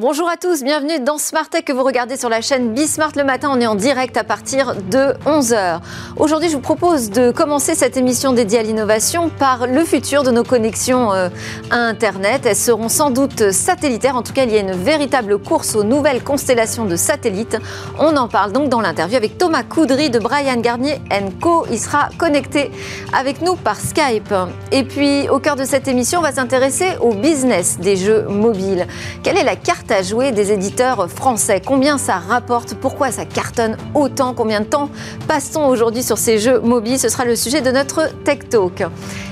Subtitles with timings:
[0.00, 3.22] Bonjour à tous, bienvenue dans Smart Tech que vous regardez sur la chaîne Bismart le
[3.22, 3.50] matin.
[3.52, 5.80] On est en direct à partir de 11h.
[6.16, 10.30] Aujourd'hui, je vous propose de commencer cette émission dédiée à l'innovation par le futur de
[10.30, 11.28] nos connexions euh,
[11.70, 12.46] à Internet.
[12.46, 14.16] Elles seront sans doute satellitaires.
[14.16, 17.58] En tout cas, il y a une véritable course aux nouvelles constellations de satellites.
[17.98, 20.96] On en parle donc dans l'interview avec Thomas Coudry de Brian Garnier
[21.42, 21.66] Co.
[21.70, 22.70] Il sera connecté
[23.12, 24.32] avec nous par Skype.
[24.72, 28.86] Et puis, au cœur de cette émission, on va s'intéresser au business des jeux mobiles.
[29.22, 31.60] Quelle est la carte à jouer des éditeurs français.
[31.64, 32.74] Combien ça rapporte?
[32.74, 34.34] Pourquoi ça cartonne autant?
[34.34, 34.88] Combien de temps
[35.26, 36.98] passe-t-on aujourd'hui sur ces jeux mobiles?
[36.98, 38.84] Ce sera le sujet de notre Tech Talk.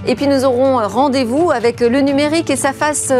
[0.07, 3.13] Et puis nous aurons rendez-vous avec le numérique et sa face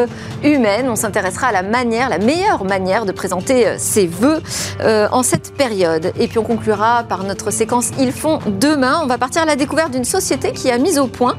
[0.43, 0.89] humaine.
[0.89, 4.41] On s'intéressera à la manière, la meilleure manière de présenter ses voeux
[4.81, 6.13] euh, en cette période.
[6.19, 9.01] Et puis on conclura par notre séquence Ils font demain.
[9.03, 11.37] On va partir à la découverte d'une société qui a mis au point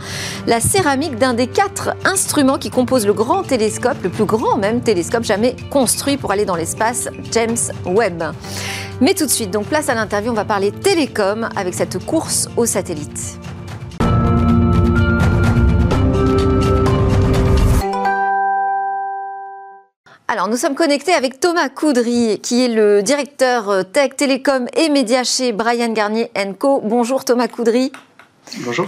[0.47, 4.81] la céramique d'un des quatre instruments qui composent le grand télescope, le plus grand même
[4.81, 8.23] télescope jamais construit construit pour aller dans l'espace James Webb.
[9.01, 12.47] Mais tout de suite, donc place à l'interview, on va parler télécom avec cette course
[12.57, 13.39] aux satellites.
[20.27, 24.89] Alors, nous sommes connectés avec Thomas Coudry, qui est le directeur euh, tech, télécom et
[24.89, 26.81] médias chez Brian Garnier Co.
[26.83, 27.91] Bonjour Thomas Coudry.
[28.59, 28.87] Bonjour.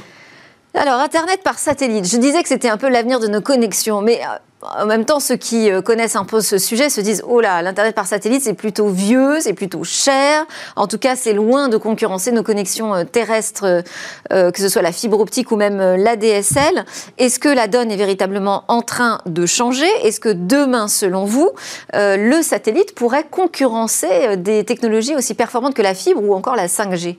[0.76, 4.22] Alors, Internet par satellite, je disais que c'était un peu l'avenir de nos connexions, mais
[4.22, 7.42] euh, en même temps, ceux qui euh, connaissent un peu ce sujet se disent Oh
[7.42, 10.46] là, l'Internet par satellite, c'est plutôt vieux, c'est plutôt cher.
[10.76, 13.84] En tout cas, c'est loin de concurrencer nos connexions euh, terrestres,
[14.32, 16.86] euh, que ce soit la fibre optique ou même l'ADSL.
[17.18, 19.88] Est-ce que la donne est véritablement en train de changer?
[20.04, 21.52] Est-ce que demain, selon vous,
[21.94, 27.18] le satellite pourrait concurrencer des technologies aussi performantes que la fibre ou encore la 5G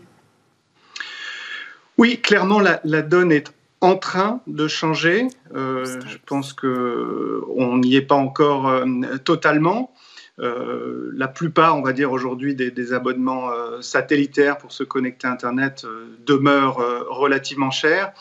[1.99, 5.27] Oui, clairement, la, la donne est en train de changer.
[5.55, 8.87] Euh, je pense qu'on n'y est pas encore euh,
[9.25, 9.93] totalement.
[10.39, 13.51] Euh, la plupart, on va dire aujourd'hui, des, abonnements
[13.81, 15.85] satellitaires pour se connecter à Internet
[16.25, 16.79] demeurent
[17.11, 18.13] relativement chers.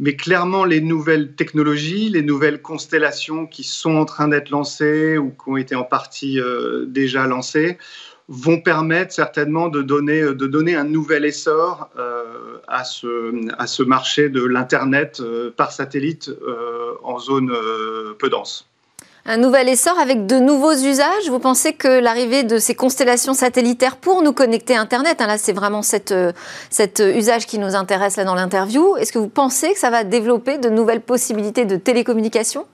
[0.00, 5.30] Mais clairement, les nouvelles technologies, les nouvelles constellations qui sont en train d'être lancées ou
[5.30, 6.40] qui ont été en partie
[6.86, 7.78] déjà lancées,
[8.28, 13.82] vont permettre certainement de donner, de donner un nouvel essor euh, à, ce, à ce
[13.82, 17.52] marché de l'Internet euh, par satellite euh, en zone
[18.18, 18.66] peu dense.
[19.26, 21.28] Un nouvel essor avec de nouveaux usages?
[21.28, 25.38] Vous pensez que l'arrivée de ces constellations satellitaires pour nous connecter à Internet, hein, là
[25.38, 26.14] c'est vraiment cet
[26.68, 30.04] cette usage qui nous intéresse là dans l'interview, est-ce que vous pensez que ça va
[30.04, 32.66] développer de nouvelles possibilités de télécommunication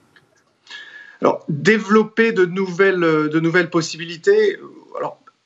[1.23, 4.57] alors, développer de nouvelles, de nouvelles possibilités,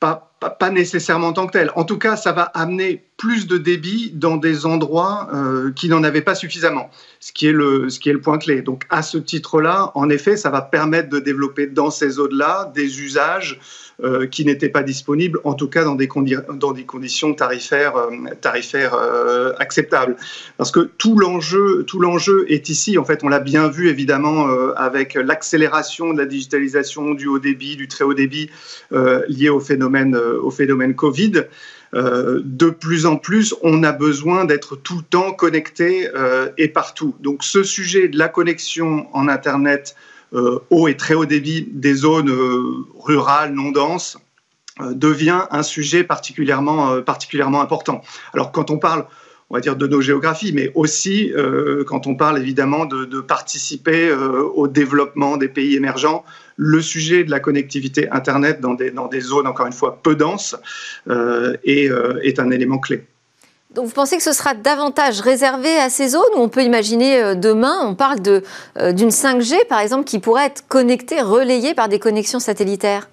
[0.06, 1.72] alors pas, pas, nécessairement en tant que tel.
[1.76, 6.04] En tout cas, ça va amener plus de débit dans des endroits euh, qui n'en
[6.04, 6.90] avaient pas suffisamment,
[7.20, 8.62] ce qui, est le, ce qui est le point clé.
[8.62, 13.02] Donc à ce titre-là, en effet, ça va permettre de développer dans ces zones-là des
[13.02, 13.60] usages
[14.04, 18.12] euh, qui n'étaient pas disponibles, en tout cas dans des, conditions tarifaires, euh,
[18.76, 20.18] euh, acceptables.
[20.58, 22.98] Parce que tout l'enjeu, est ici.
[22.98, 27.78] En fait, on l'a bien vu évidemment avec l'accélération de la digitalisation du haut débit,
[27.78, 28.50] du très haut débit
[28.92, 30.20] lié au phénomène,
[30.98, 31.44] Covid.
[31.94, 36.10] de plus en plus, on a besoin d'être tout le temps connecté
[36.58, 37.16] et partout.
[37.22, 39.96] Donc ce sujet de la connexion en Internet
[40.34, 44.18] haut et très haut débit des zones euh, rurales non denses
[44.82, 48.02] euh, devient un sujet particulièrement, particulièrement important.
[48.34, 49.06] Alors quand on parle
[49.52, 51.32] on va dire de nos géographies, mais aussi
[51.86, 56.26] quand on parle évidemment de, participer au développement des pays émergents,
[56.56, 60.16] le sujet de la connectivité Internet dans des, dans des zones, encore une fois, peu
[60.16, 60.56] denses,
[61.08, 63.06] est un élément clé.
[63.76, 67.22] Donc vous pensez que ce sera davantage réservé à ces zones où on peut imaginer
[67.22, 71.90] euh, demain, on parle euh, d'une 5G par exemple qui pourrait être connectée, relayée par
[71.90, 73.10] des connexions satellitaires?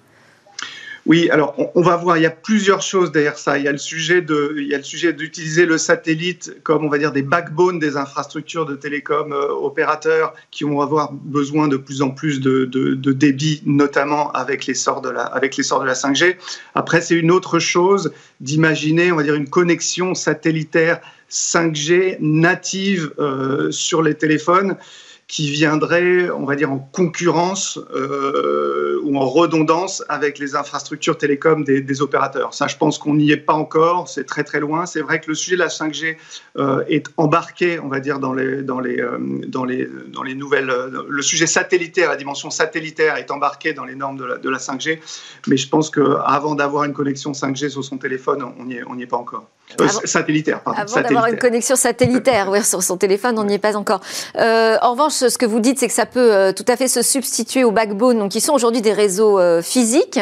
[1.05, 3.57] Oui, alors on, va voir, il y a plusieurs choses derrière ça.
[3.57, 6.85] Il y a le sujet de, il y a le sujet d'utiliser le satellite comme
[6.85, 11.67] on va dire des backbones des infrastructures de télécom euh, opérateurs qui vont avoir besoin
[11.67, 15.85] de plus en plus de, de, débit, notamment avec l'essor de la, avec l'essor de
[15.85, 16.37] la 5G.
[16.73, 23.71] Après, c'est une autre chose d'imaginer, on va dire, une connexion satellitaire 5G native euh,
[23.71, 24.77] sur les téléphones
[25.33, 31.63] qui viendraient, on va dire, en concurrence euh, ou en redondance avec les infrastructures télécom
[31.63, 32.53] des, opérateurs.
[32.53, 34.85] Ça, je pense qu'on n'y est pas encore, c'est très très loin.
[34.85, 36.17] C'est vrai que le sujet de la 5G
[36.59, 40.35] euh, est embarqué, on va dire, dans les, dans les, euh, dans les, dans les
[40.35, 40.71] nouvelles.
[41.09, 44.59] le sujet satellitaire, la dimension satellitaire est embarqué dans les normes de la, de la
[44.59, 44.99] 5G,
[45.47, 48.65] mais je pense qu'avant d'avoir une connexion 5G sur son téléphone, on
[48.95, 49.49] n'y est pas encore.
[49.81, 50.81] Euh, satellitaire, pardon.
[50.81, 54.01] Avant d'avoir une connexion satellitaire sur son téléphone, on n'y est pas encore.
[54.37, 56.87] Euh, en revanche, ce que vous dites, c'est que ça peut euh, tout à fait
[56.87, 60.19] se substituer au backbone, donc qui sont aujourd'hui des réseaux physiques.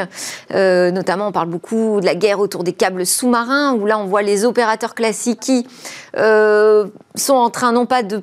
[0.52, 4.22] notamment, on parle beaucoup de la guerre autour des câbles sous-marins, où là, on voit
[4.22, 5.68] les opérateurs classiques qui
[6.14, 8.22] sont en train non pas de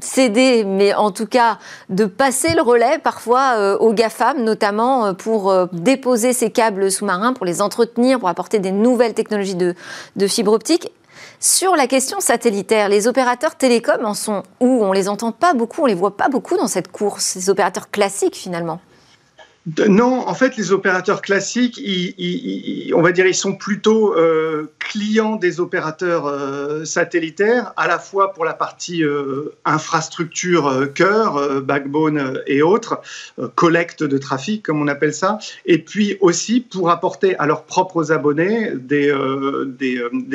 [0.00, 1.58] céder, mais en tout cas
[1.88, 6.90] de passer le relais parfois euh, aux GAFAM, notamment euh, pour euh, déposer ces câbles
[6.90, 9.74] sous-marins, pour les entretenir, pour apporter des nouvelles technologies de,
[10.16, 10.90] de fibre optique.
[11.38, 14.82] Sur la question satellitaire, les opérateurs télécoms en sont où?
[14.82, 17.90] On les entend pas beaucoup, on les voit pas beaucoup dans cette course, les opérateurs
[17.90, 18.80] classiques finalement.
[19.88, 21.80] Non, en fait, les opérateurs classiques,
[22.94, 28.34] on va dire, ils sont plutôt euh, clients des opérateurs euh, satellitaires, à la fois
[28.34, 33.00] pour la partie euh, infrastructure cœur, backbone et autres,
[33.54, 38.12] collecte de trafic, comme on appelle ça, et puis aussi pour apporter à leurs propres
[38.12, 39.10] abonnés des,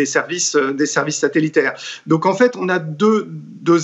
[0.08, 1.76] services, des services satellitaires.
[2.08, 3.28] Donc, en fait, on a deux,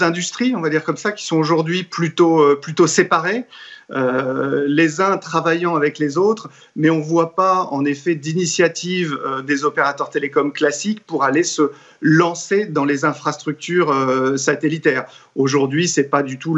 [0.01, 3.45] industries, on va dire comme ça, qui sont aujourd'hui plutôt séparées.
[3.92, 9.18] Euh, les uns travaillant avec les autres, mais on ne voit pas en effet d'initiative
[9.26, 11.72] euh, des opérateurs télécoms classiques pour aller se
[12.07, 15.06] lancer dans les infrastructures euh, satellitaires.
[15.36, 16.56] Aujourd'hui, c'est pas du tout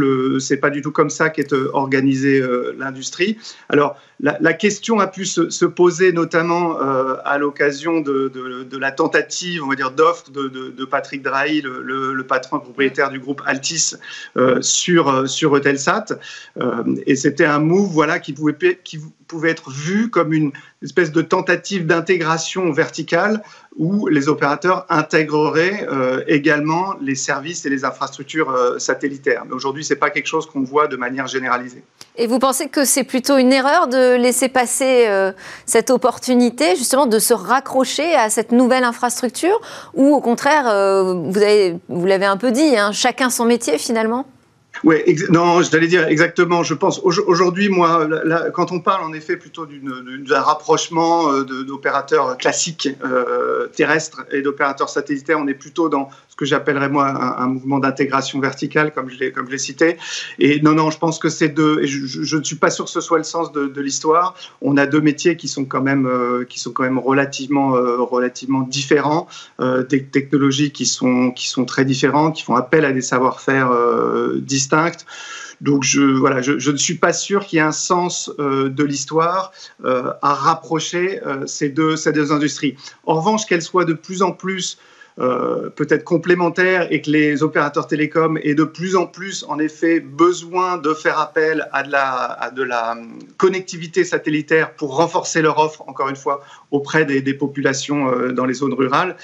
[0.62, 2.44] pas du tout comme ça qu'est organisée
[2.78, 3.38] l'industrie.
[3.70, 9.76] Alors, la, question a pu se, poser notamment à l'occasion de, la tentative, on va
[9.76, 13.96] dire, d'offre de, Patrick Drahi, le, patron propriétaire du groupe Altis,
[14.62, 16.06] sur sur Eutelsat.
[17.06, 20.52] et c'était un move voilà, qui, pouvait, qui pouvait être vu comme une
[20.84, 23.44] espèce de tentative d'intégration verticale
[23.78, 29.44] où les opérateurs intégreraient euh, également les services et les infrastructures euh, satellitaires.
[29.46, 31.84] Mais aujourd'hui, ce n'est pas quelque chose qu'on voit de manière généralisée.
[32.16, 35.32] Et vous pensez que c'est plutôt une erreur de laisser passer euh,
[35.66, 39.62] cette opportunité, justement, de se raccrocher à cette nouvelle infrastructure
[39.94, 44.26] Ou au contraire, vous, avez, vous l'avez un peu dit, hein, chacun son métier finalement?
[44.84, 44.98] Oui,
[45.30, 46.64] non, j'allais dire exactement.
[46.64, 48.08] Je pense aujourd'hui, moi,
[48.54, 54.90] quand on parle en effet plutôt d'un rapprochement euh, d'opérateurs classiques euh, terrestres et d'opérateurs
[54.90, 57.08] satellitaires, on est plutôt dans que j'appellerais moi
[57.40, 59.98] un, mouvement d'intégration verticale, comme je l'ai comme je cité.
[60.40, 61.86] Et non, non, je pense que c'est deux.
[61.86, 64.36] Je, ne suis pas sûr que ce soit le sens de, l'histoire.
[64.62, 68.62] On a deux métiers qui sont quand même euh, qui sont quand même relativement relativement
[68.62, 69.28] différents,
[69.90, 73.72] des technologies qui sont qui sont très différentes, qui font appel à des savoir-faire
[74.38, 75.06] distincts
[75.62, 78.84] donc je, voilà, je, ne suis pas sûr qu'il y ait un sens euh, de
[78.84, 79.52] l'histoire
[79.84, 82.76] euh, à rapprocher euh, ces, deux, ces deux industries.
[83.06, 84.78] En revanche, qu'elles soient de plus en plus
[85.18, 90.78] peut-être complémentaires et que les opérateurs télécoms aient de plus en plus, en effet, besoin
[90.78, 92.96] de faire appel à de la, à de la
[93.38, 96.42] connectivité satellitaire pour renforcer leur offre, encore une fois,
[96.72, 99.16] auprès des, des populations dans les zones rurales,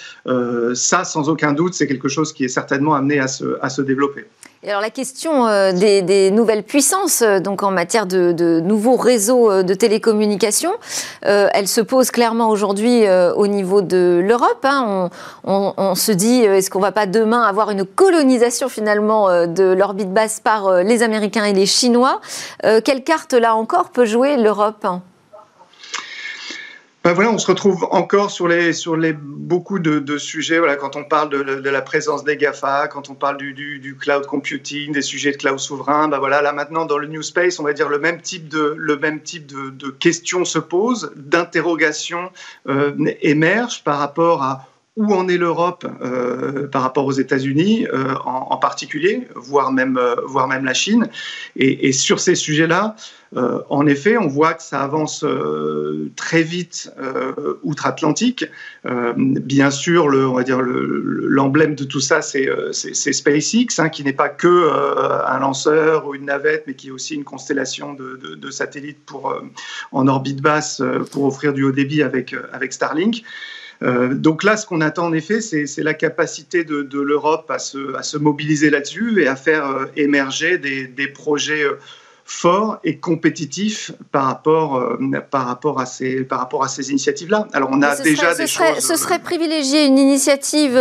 [0.74, 3.82] ça, sans aucun doute, c'est quelque chose qui est certainement amené à se, à se
[3.82, 4.26] développer
[4.70, 9.64] alors la question euh, des, nouvelles puissances, euh, donc en matière de, nouveaux réseaux euh,
[9.64, 10.74] de télécommunications,
[11.22, 13.04] elle se pose clairement aujourd'hui
[13.36, 14.64] au niveau de l'Europe.
[14.64, 15.10] Hein.
[15.46, 20.40] On, se dit, est-ce qu'on va pas demain avoir une colonisation finalement de l'orbite basse
[20.40, 22.20] par les Américains et les Chinois
[22.62, 24.86] Quelle carte là encore peut jouer l'Europe
[27.04, 30.58] ben voilà, on se retrouve encore sur les sur les beaucoup de, de sujets.
[30.58, 33.80] Voilà, quand on parle de, de, la présence des Gafa, quand on parle du, du,
[33.80, 37.22] du, cloud computing, des sujets de cloud souverain, ben voilà, là maintenant dans le new
[37.22, 40.60] space, on va dire le même type de le même type de, de questions se
[40.60, 42.32] posent, d'interrogations
[42.70, 48.14] euh, émergent par rapport à où en est l'Europe euh, par rapport aux États-Unis euh,
[48.26, 51.10] en, en, particulier, voire même, euh, voire même la Chine.
[51.56, 52.96] Et, et sur ces sujets-là,
[53.36, 56.92] euh, en effet, on voit que ça avance euh, très vite
[57.64, 58.46] outre-Atlantique.
[58.86, 64.30] bien sûr, on va dire l'emblème de tout ça, c'est SpaceX, hein, qui n'est pas
[64.30, 64.70] que
[65.28, 69.36] un lanceur ou une navette, mais qui est aussi une constellation de, satellites pour,
[69.92, 73.24] en orbite basse pour offrir du haut débit avec, avec Starlink.
[73.84, 78.18] Euh, donc là, ce qu'on attend en effet, c'est la capacité de, l'Europe à se,
[78.18, 81.66] mobiliser là-dessus et à faire euh, émerger des, projets.
[82.26, 84.98] Fort et compétitif par rapport, euh,
[85.30, 87.48] par rapport à ces, par rapport à ces initiatives-là.
[87.54, 88.80] Alors on a déjà des choses.
[88.80, 90.80] Ce serait privilégier une initiative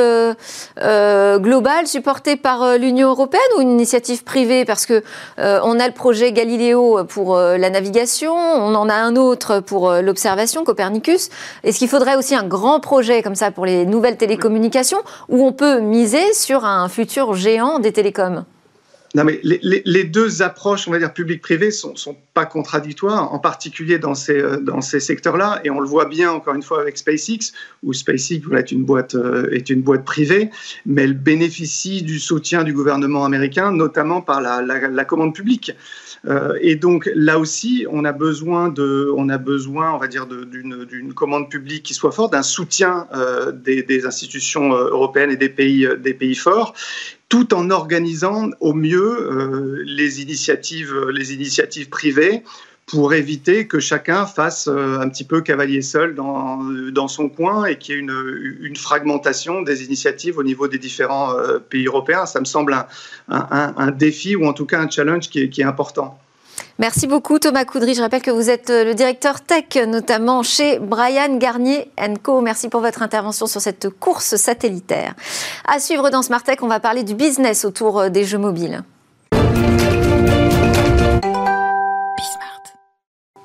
[0.76, 4.64] globale supportée par l'Union européenne ou une initiative privée?
[4.64, 5.02] Parce que
[5.38, 10.64] on a le projet Galileo pour la navigation, on en a un autre pour l'observation,
[10.64, 11.28] Copernicus.
[11.64, 15.52] Est-ce qu'il faudrait aussi un grand projet comme ça pour les nouvelles télécommunications où on
[15.52, 18.44] peut miser sur un futur géant des télécoms?
[19.14, 23.98] Non, mais les, deux approches, on va dire public-privé, sont, sont pas contradictoires, en particulier
[23.98, 25.60] dans ces, euh, dans ces secteurs-là.
[25.64, 27.52] Et on le voit bien, encore une fois, avec SpaceX,
[27.82, 30.50] où SpaceX est, une boîte, euh, est une boîte privée,
[30.86, 35.72] mais elle bénéficie du soutien du gouvernement américain, notamment par la, la, commande publique.
[36.24, 40.26] Euh, et donc là aussi, on a besoin de, on a besoin, on va dire,
[40.26, 43.08] d'une commande publique qui soit forte, d'un soutien
[43.52, 46.74] des, des, institutions européennes et des pays, des pays forts
[47.32, 52.42] tout en organisant au mieux euh, les, initiatives, les initiatives privées
[52.84, 57.78] pour éviter que chacun fasse euh, un petit peu cavalier seul dans, son coin et
[57.78, 62.26] qu'il y ait une, fragmentation des initiatives au niveau des différents euh, pays européens.
[62.26, 62.76] Ça me semble
[63.30, 66.18] un, défi ou en tout cas un challenge qui est important.
[66.78, 67.94] Merci beaucoup Thomas Coudry.
[67.94, 71.90] Je rappelle que vous êtes euh, le directeur tech, notamment chez Brian Garnier
[72.22, 72.40] Co.
[72.40, 75.14] Merci pour votre intervention sur cette course satellitaire.
[75.66, 78.82] À suivre dans Smart Tech, on va parler du business autour euh, des jeux mobiles.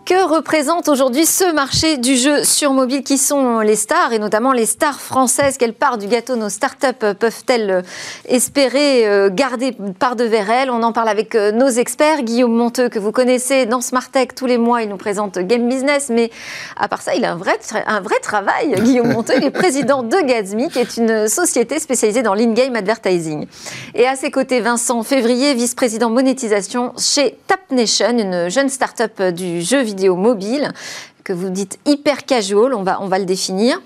[0.07, 4.53] Que représente aujourd'hui ce marché du jeu sur mobile Qui sont les stars et notamment
[4.53, 5.57] les stars françaises?
[5.57, 7.83] Quelle part du gâteau nos startups peuvent-elles
[8.25, 10.71] espérer euh, garder part de vers elles?
[10.71, 12.21] On en parle avec euh, nos experts.
[12.21, 15.67] Guillaume Monteux, que vous connaissez dans Smart Tech tous les mois, il nous présente Game
[15.67, 16.07] Business.
[16.09, 16.31] Mais
[16.77, 18.75] à part ça, il a un vrai, un vrai travail.
[18.79, 23.45] Guillaume Monteux, il est président de Gatsby, qui est une société spécialisée dans l'in-game advertising.
[23.93, 29.81] Et à ses côtés, Vincent Février, vice-président monétisation chez TapNation, une jeune start-up du jeu
[29.81, 30.71] vidéo mobile
[31.27, 33.81] que vous dites hyper casual, on va, on va le définir.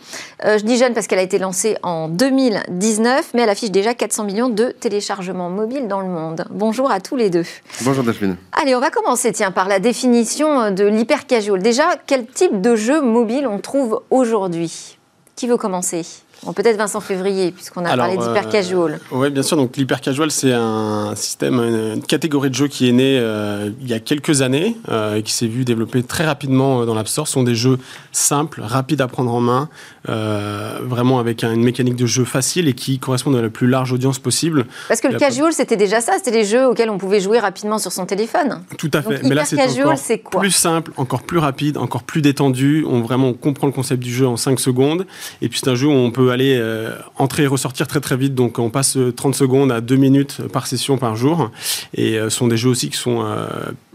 [0.46, 3.96] Euh, je dis jeune parce qu'elle a été lancée en 2019, mais elle affiche déjà
[3.96, 6.46] 400 millions de téléchargements mobiles dans le monde.
[6.52, 7.46] Bonjour à tous les deux.
[7.82, 8.36] Bonjour Delphine.
[8.52, 11.64] Allez, on va commencer tiens, par la définition de l'hyper casual.
[11.64, 15.00] Déjà, quel type de jeu mobile on trouve aujourd'hui?
[15.36, 16.06] Qui veut commencer?
[16.56, 18.94] Peut-être Vincent Février, puisqu'on a parlé d'hyper casual.
[18.94, 19.58] Euh, oui, bien sûr.
[19.58, 23.88] Donc l'hyper casual, c'est un système, une catégorie de jeux qui est née euh, il
[23.88, 27.28] y a quelques années euh, et qui s'est vu développer très rapidement dans l'App Store.
[27.28, 27.78] Ce sont des jeux
[28.12, 29.70] simples, rapides à prendre en main,
[30.06, 34.18] vraiment avec une mécanique de jeu facile et qui correspondent à la plus large audience
[34.18, 34.66] possible.
[34.88, 36.14] Parce que le casual, c'était déjà ça.
[36.18, 38.62] C'était des jeux auxquels on pouvait jouer rapidement sur son téléphone.
[38.78, 39.22] Tout à fait.
[39.24, 42.84] Mais là, c'est encore plus simple, encore plus rapide, encore plus détendu.
[42.90, 45.06] On vraiment comprend le concept du jeu en 5 secondes.
[45.42, 48.18] Et puis c'est un jeu où on peut aller euh, entrer et ressortir très très
[48.18, 48.36] vite.
[48.36, 51.52] Donc on passe 30 secondes à 2 minutes par session par jour.
[51.94, 53.48] Et euh, ce sont des jeux aussi qui sont euh,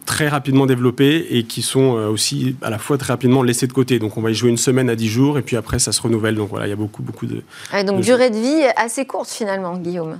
[0.05, 3.99] très rapidement développés et qui sont aussi à la fois très rapidement laissés de côté.
[3.99, 6.01] Donc on va y jouer une semaine à 10 jours et puis après ça se
[6.01, 6.35] renouvelle.
[6.35, 7.43] Donc voilà, il y a beaucoup beaucoup de...
[7.85, 10.19] donc durée de vie assez courte finalement, Guillaume.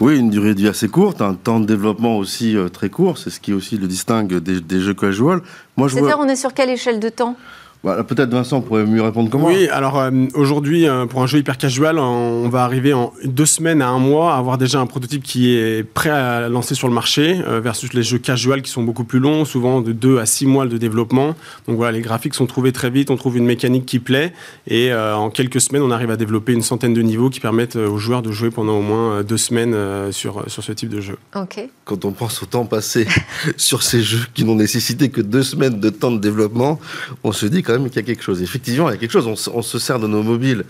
[0.00, 3.30] Oui, une durée de vie assez courte, un temps de développement aussi très court, c'est
[3.30, 5.40] ce qui aussi le distingue des, jeux casual.
[5.78, 7.36] C'est-à-dire on est sur quelle échelle de temps?
[7.84, 9.50] Peut-être Vincent pourrait mieux répondre que moi.
[9.52, 13.44] Oui, alors euh, aujourd'hui, euh, pour un jeu hyper casual, on va arriver en deux
[13.44, 16.88] semaines à un mois à avoir déjà un prototype qui est prêt à lancer sur
[16.88, 20.18] le marché, euh, versus les jeux casual qui sont beaucoup plus longs, souvent de deux
[20.18, 21.34] à six mois de développement.
[21.68, 24.32] Donc voilà, les graphiques sont trouvés très vite, on trouve une mécanique qui plaît,
[24.66, 27.98] et en quelques semaines, on arrive à développer une centaine de niveaux qui permettent aux
[27.98, 29.76] joueurs de jouer pendant au moins deux semaines
[30.10, 31.16] sur, sur ce type de jeu.
[31.34, 31.68] Ok.
[31.84, 33.06] Quand on pense au temps passé
[33.56, 36.78] sur ces jeux qui n'ont nécessité que deux semaines de temps de développement,
[37.24, 38.42] on se dit quand qu'il y a quelque chose.
[38.42, 39.26] Effectivement, il y a quelque chose.
[39.26, 40.64] On, se sert de nos mobiles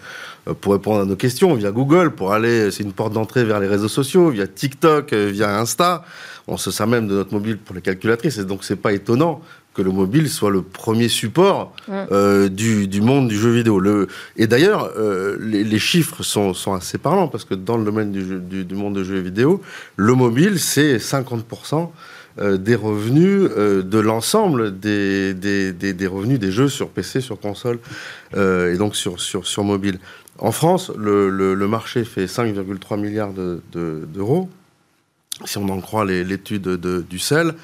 [0.48, 3.60] euh, pour répondre à nos questions via Google, pour aller, c'est une porte d'entrée vers
[3.60, 6.04] les réseaux sociaux, via TikTok, euh, via Insta.
[6.46, 8.38] On se sert même de notre mobile pour les calculatrices.
[8.38, 9.40] Et donc, c'est pas étonnant
[9.74, 13.80] que le mobile soit le premier support euh, du, monde du jeu vidéo.
[13.80, 14.06] Le,
[14.36, 14.92] et d'ailleurs,
[15.40, 19.18] les, chiffres sont, assez parlants parce que dans le domaine du, du monde du jeu
[19.18, 19.62] vidéo,
[19.96, 21.90] le mobile, c'est 50%
[22.40, 27.78] euh, des revenus euh, de l'ensemble des, des, revenus des jeux sur PC, sur console
[28.34, 30.00] euh, et donc sur, sur, sur mobile.
[30.40, 34.48] En France, le, marché fait 5,3 milliards d'euros,
[35.44, 36.68] si on en croit l'étude
[37.08, 37.54] du CEL.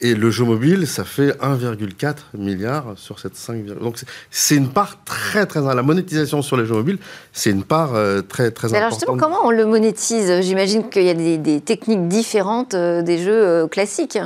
[0.00, 3.96] Et le jeu mobile, ça fait 1,4 milliard sur cette 5, donc
[4.30, 6.98] c'est une part très très la monétisation sur les jeux mobiles,
[7.32, 8.76] c'est une part euh, très très importante.
[8.76, 10.40] Alors justement, comment on le monétise?
[10.40, 14.18] J'imagine qu'il y a des, techniques différentes euh, des jeux euh, classiques.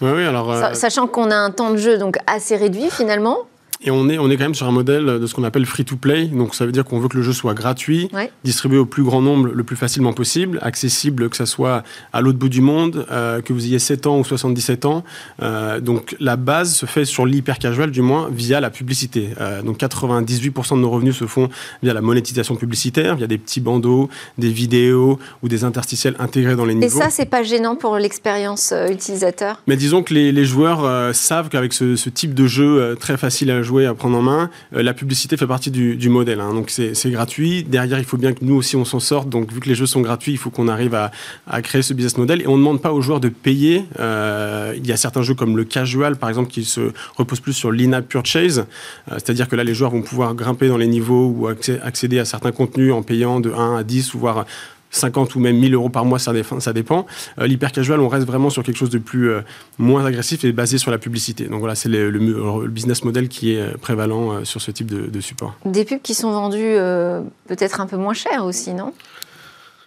[0.00, 0.74] Oui, oui alors.
[0.74, 3.38] Sachant qu'on a un temps de jeu donc assez réduit finalement.
[3.84, 6.26] Et on est, on est quand même sur un modèle de ce qu'on appelle free-to-play.
[6.26, 8.10] Donc ça veut dire qu'on veut que le jeu soit gratuit,
[8.42, 12.38] distribué au plus grand nombre le plus facilement possible, accessible que ce soit à l'autre
[12.38, 15.04] bout du monde, euh, que vous ayez 7 ans ou 77 ans.
[15.42, 19.30] Euh, donc la base se fait sur l'hyper casual, du moins via la publicité.
[19.40, 21.48] Euh, donc 98% de nos revenus se font
[21.82, 26.64] via la monétisation publicitaire, via des petits bandeaux, des vidéos ou des interstitiels intégrés dans
[26.64, 26.86] les niveaux.
[26.86, 29.60] Et ça, c'est pas gênant pour l'expérience utilisateur?
[29.66, 33.50] Mais disons que les, les joueurs savent qu'avec ce, ce, type de jeu très facile
[33.50, 34.50] à jouer, à prendre en main.
[34.74, 36.54] Euh, la publicité fait partie du, modèle, hein.
[36.54, 37.64] donc c'est gratuit.
[37.64, 39.28] Derrière, il faut bien que nous aussi on s'en sorte.
[39.28, 41.10] Donc vu que les jeux sont gratuits, il faut qu'on arrive à,
[41.62, 42.42] créer ce business model.
[42.42, 43.84] Et on ne demande pas aux joueurs de payer.
[43.98, 47.52] Euh, il y a certains jeux comme le casual, par exemple, qui se repose plus
[47.52, 51.34] sur l'in-app purchase, euh, c'est-à-dire que là, les joueurs vont pouvoir grimper dans les niveaux
[51.36, 54.44] ou accéder à certains contenus en payant de 1 à 10 ou voire
[54.94, 57.06] 50 ou même 1000 euros par mois, ça, ça dépend.
[57.38, 59.40] Euh, l'hyper casual, on reste vraiment sur quelque chose de plus euh,
[59.78, 61.44] moins agressif et basé sur la publicité.
[61.44, 62.10] Donc voilà, c'est le,
[62.68, 65.54] business model qui est euh, prévalent sur ce type de, support.
[65.64, 66.76] Des pubs qui sont vendus
[67.46, 68.92] peut-être un peu moins cher aussi, non?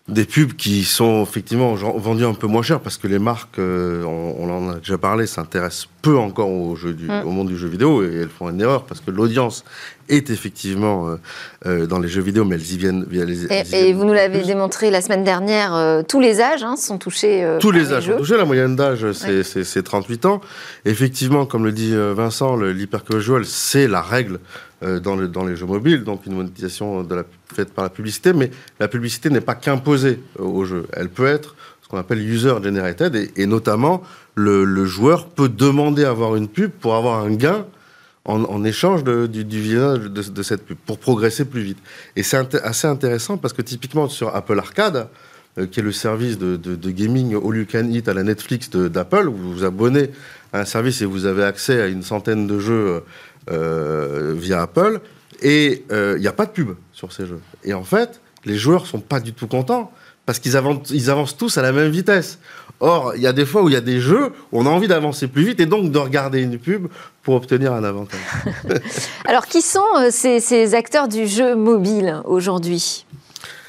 [0.08, 4.50] Des pubs qui sont effectivement vendues un peu moins cher parce que les marques, on,
[4.50, 7.24] en a déjà parlé, s'intéressent peu encore au, jeu du, mm.
[7.26, 9.66] au monde du jeu vidéo et elles font une erreur parce que l'audience
[10.10, 11.16] est effectivement euh,
[11.66, 13.46] euh, dans les jeux vidéo, mais elles y viennent via les.
[13.74, 17.58] Et, vous nous l'avez démontré la semaine dernière, euh, tous les âges hein, sont touchés.
[17.60, 18.38] tous les âges sont touchés.
[18.38, 20.42] La moyenne d'âge, c'est 38 ans.
[20.86, 24.40] Effectivement, comme le dit Vincent, l'hypercasual, c'est la règle
[24.82, 27.24] dans, le, dans, les jeux mobiles, donc une monétisation de la,
[27.54, 30.86] faite par la publicité, mais la publicité n'est pas qu'imposée au jeu.
[30.94, 34.04] Elle peut être ce qu'on appelle user generated, et, notamment
[34.36, 37.66] le, joueur peut demander à avoir une pub pour avoir un gain
[38.26, 41.78] en, échange du, du, visionnage de, cette pub, pour progresser plus vite.
[42.18, 45.08] Et c'est assez intéressant parce que typiquement sur Apple Arcade,
[45.58, 49.28] euh, qui est le service de, gaming all you can eat à la Netflix d'Apple,
[49.28, 50.12] vous vous abonnez
[50.52, 53.02] à un service et vous avez accès à une centaine de jeux
[53.50, 55.00] euh, via Apple,
[55.42, 57.42] et euh, il n'y a pas de pub sur ces jeux.
[57.64, 59.92] Et en fait, les joueurs sont pas du tout contents
[60.26, 62.40] parce qu'ils avancent, ils avancent tous à la même vitesse.
[62.80, 64.70] Or, il y a des fois où il y a des jeux où on a
[64.70, 66.88] envie d'avancer plus vite et donc de regarder une pub
[67.24, 68.20] pour obtenir un avantage.
[69.26, 73.06] Alors, qui sont euh, ces, acteurs du jeu mobile aujourd'hui?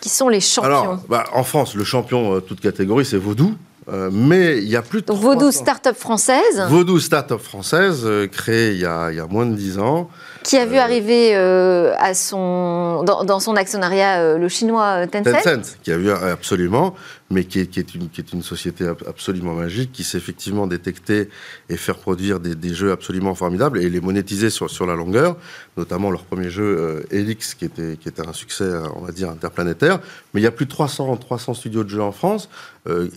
[0.01, 0.69] Qui sont les champions?
[0.69, 3.55] Alors, bah, En France, le champion, euh, toute catégorie, c'est Vaudou.
[3.91, 5.07] Euh, mais il y a plus de.
[5.07, 6.61] Donc, Vaudou, start-up française?
[6.69, 10.11] Vaudou, start-up française, créée il y, a, il y, a, moins de 10 ans.
[10.43, 15.43] Qui a vu arriver euh, à son, dans, son actionnariat euh, le chinois euh, Tencent
[15.43, 16.95] Tencent, qui a vu absolument,
[17.31, 20.67] mais qui est, qui est, une, qui est une société absolument magique, qui sait effectivement
[20.67, 21.29] détecter
[21.69, 25.37] et faire produire des, des jeux absolument formidables et les monétiser sur, sur la longueur,
[25.77, 29.99] notamment leur premier jeu Elix, qui était, qui était un succès, on va dire, interplanétaire.
[30.33, 32.49] Mais il y a plus de 300, 300 studios de jeux en France,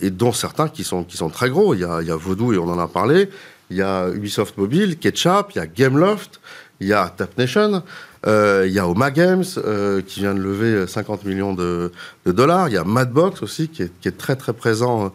[0.01, 1.73] et dont certains qui sont, qui sont très gros.
[1.73, 3.29] Il y, a, il y a Vodou, et on en a parlé.
[3.71, 6.41] Il y a Ubisoft Mobile, Ketchup, il y a Gameloft
[6.81, 7.83] il y a Tap Nation,
[8.27, 11.91] euh, il y a Oma Games euh, qui vient de lever 50 millions de,
[12.25, 15.11] dollars, il y a Madbox aussi qui est, qui est très très présent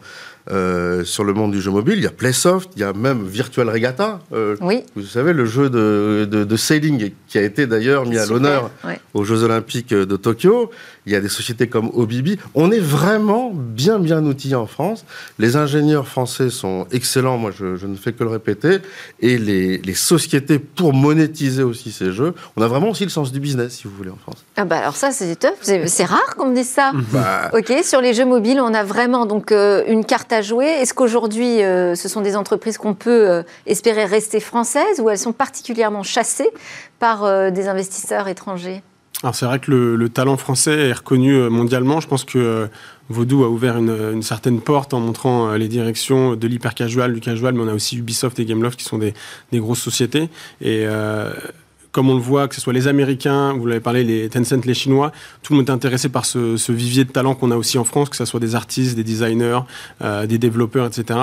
[0.49, 1.95] euh, sur le monde du jeu mobile.
[1.97, 4.19] Il y a Playsoft, il y a même Virtual Regatta.
[4.31, 4.83] Euh, oui.
[4.95, 8.71] Vous savez, le jeu de, de, sailing qui a été d'ailleurs mis à l'honneur
[9.13, 10.71] aux Jeux Olympiques de Tokyo.
[11.05, 12.37] Il y a des sociétés comme Obibi.
[12.55, 15.03] On est vraiment bien, bien outillés en France.
[15.37, 18.77] Les ingénieurs français sont excellents, moi je, ne fais que le répéter.
[19.19, 23.33] Et les, les, sociétés pour monétiser aussi ces jeux, on a vraiment aussi le sens
[23.33, 24.45] du business, si vous voulez, en France.
[24.55, 25.55] Ah bah alors ça, c'est top.
[25.61, 26.93] C'est rare qu'on me dise ça.
[27.11, 27.51] Bah.
[27.53, 30.65] Ok, sur les jeux mobiles, on a vraiment donc euh, une carte à jouer.
[30.65, 35.17] Est-ce qu'aujourd'hui, euh, ce sont des entreprises qu'on peut euh, espérer rester françaises ou elles
[35.17, 36.49] sont particulièrement chassées
[36.99, 38.81] par des investisseurs étrangers?
[39.23, 41.99] Alors c'est vrai que le, talent français est reconnu mondialement.
[41.99, 42.67] Je pense que
[43.09, 47.53] Vaudou a ouvert une, certaine porte en montrant les directions de l'hyper casual, du casual,
[47.53, 49.13] mais on a aussi Ubisoft et Gameloft qui sont des,
[49.51, 50.29] des grosses sociétés.
[50.61, 50.85] Et
[51.97, 54.75] comme on le voit, que ce soit les Américains, vous l'avez parlé, les Tencent, les
[54.75, 57.85] Chinois, tout le monde est intéressé par ce, vivier de talent qu'on a aussi en
[57.85, 59.61] France, que ce soit des artistes, des designers,
[60.03, 61.19] euh, des développeurs, etc.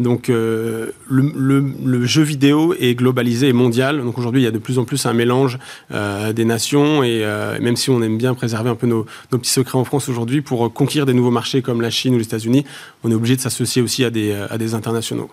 [0.00, 4.02] Donc euh, le, jeu vidéo est globalisé et mondial.
[4.02, 5.60] Donc aujourd'hui, il y a de plus en plus un mélange
[5.92, 7.24] euh, des nations et
[7.60, 10.72] même si on aime bien préserver un peu nos, petits secrets en France aujourd'hui, pour
[10.72, 12.64] conquérir des nouveaux marchés comme la Chine ou les États-Unis,
[13.04, 15.30] on est obligé de s'associer aussi à des, à des internationaux.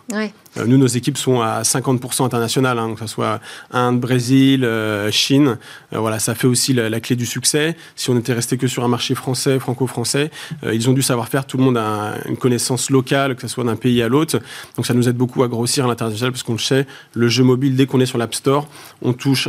[0.68, 3.40] nous, nos équipes sont à 50% internationales, hein, que ce soit
[3.72, 5.58] Inde, Brésil, euh, Chine.
[5.94, 7.76] Euh, voilà, ça fait aussi la, clé du succès.
[7.96, 10.30] Si on était resté que sur un marché français, franco-français,
[10.64, 11.46] euh, ils ont du savoir-faire.
[11.46, 14.40] Tout le monde a une connaissance locale, que ce soit d'un pays à l'autre.
[14.76, 17.44] Donc ça nous aide beaucoup à grossir à l'international parce qu'on le sait, le jeu
[17.44, 18.68] mobile, dès qu'on est sur l'App Store,
[19.02, 19.48] on touche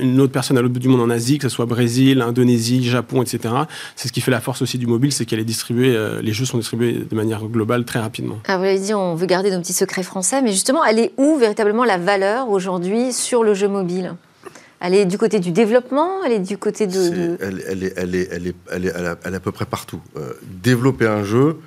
[0.00, 2.84] une autre personne à l'autre bout du monde en Asie, que ce soit Brésil, Indonésie,
[2.84, 3.54] Japon, etc.
[3.96, 6.44] C'est ce qui fait la force aussi du mobile, c'est qu'elle est distribuée, les jeux
[6.44, 8.38] sont distribués de manière globale très rapidement.
[8.46, 11.36] Vous l'avez dit, on veut garder nos petits secrets français, mais justement, elle est où
[11.36, 14.14] véritablement la valeur aujourd'hui sur le jeu mobile?
[14.80, 17.36] Elle est du côté du développement Elle est du côté de...
[17.40, 18.92] Elle, elle, est, elle, est, elle, est, elle, est,
[19.24, 20.00] elle, est, à peu près partout.
[20.42, 21.58] développer un jeu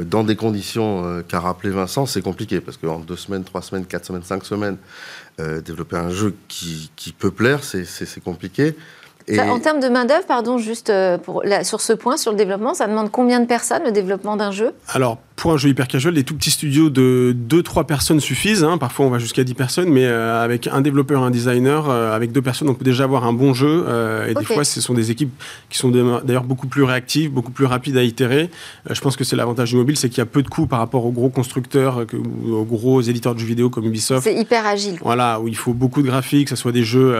[0.00, 4.06] dans des conditions qu'a rappelé Vincent, c'est compliqué parce qu'en deux semaines, trois semaines, quatre
[4.06, 4.76] semaines, cinq semaines,
[5.38, 8.74] développer un jeu qui, qui peut plaire, c'est compliqué
[9.38, 12.86] en termes de main-d'œuvre, pardon, juste euh, pour, sur ce point, sur le développement, ça
[12.86, 14.72] demande combien de personnes le développement d'un jeu?
[14.88, 18.64] Alors, pour un jeu hyper casual, les tout petits studios de 2-3 personnes suffisent.
[18.64, 18.78] Hein.
[18.78, 22.32] Parfois, on va jusqu'à 10 personnes, mais euh, avec un développeur un designer, euh, avec
[22.32, 23.84] deux personnes, on peut déjà avoir un bon jeu.
[24.28, 25.32] et des fois, ce sont des équipes
[25.68, 28.50] qui sont d'ailleurs beaucoup plus réactives, beaucoup plus rapides à itérer.
[28.88, 30.78] je pense que c'est l'avantage du mobile, c'est qu'il y a peu de coûts par
[30.78, 32.04] rapport aux gros constructeurs,
[32.50, 34.24] aux gros éditeurs de jeux vidéo comme Ubisoft.
[34.24, 34.98] C'est hyper agile.
[35.02, 37.14] Voilà, où il faut beaucoup de graphiques, que ce soit des jeux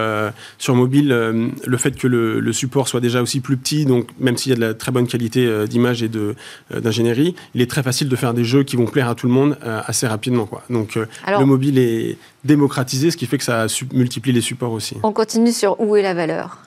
[0.59, 1.09] sur mobile.
[1.09, 4.57] le fait que le, support soit déjà aussi plus petit, donc même s'il y a
[4.57, 6.35] de la très bonne qualité euh, d'image et euh,
[6.81, 9.33] d'ingénierie, il est très facile de faire des jeux qui vont plaire à tout le
[9.33, 10.47] monde euh, assez rapidement.
[10.47, 10.63] Quoi.
[10.71, 14.97] Donc le mobile est démocratisé, ce qui fait que ça multiplie les supports aussi.
[15.03, 16.59] On continue sur où est la valeur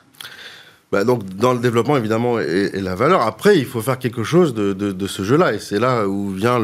[0.91, 3.21] bah donc dans le développement évidemment et, la valeur.
[3.21, 6.57] Après, il faut faire quelque chose de, de ce jeu-là et c'est là où vient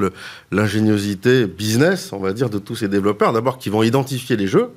[0.52, 3.34] l'ingéniosité business, on va dire, de tous ces développeurs.
[3.34, 4.72] D'abord, qui vont identifier les jeux,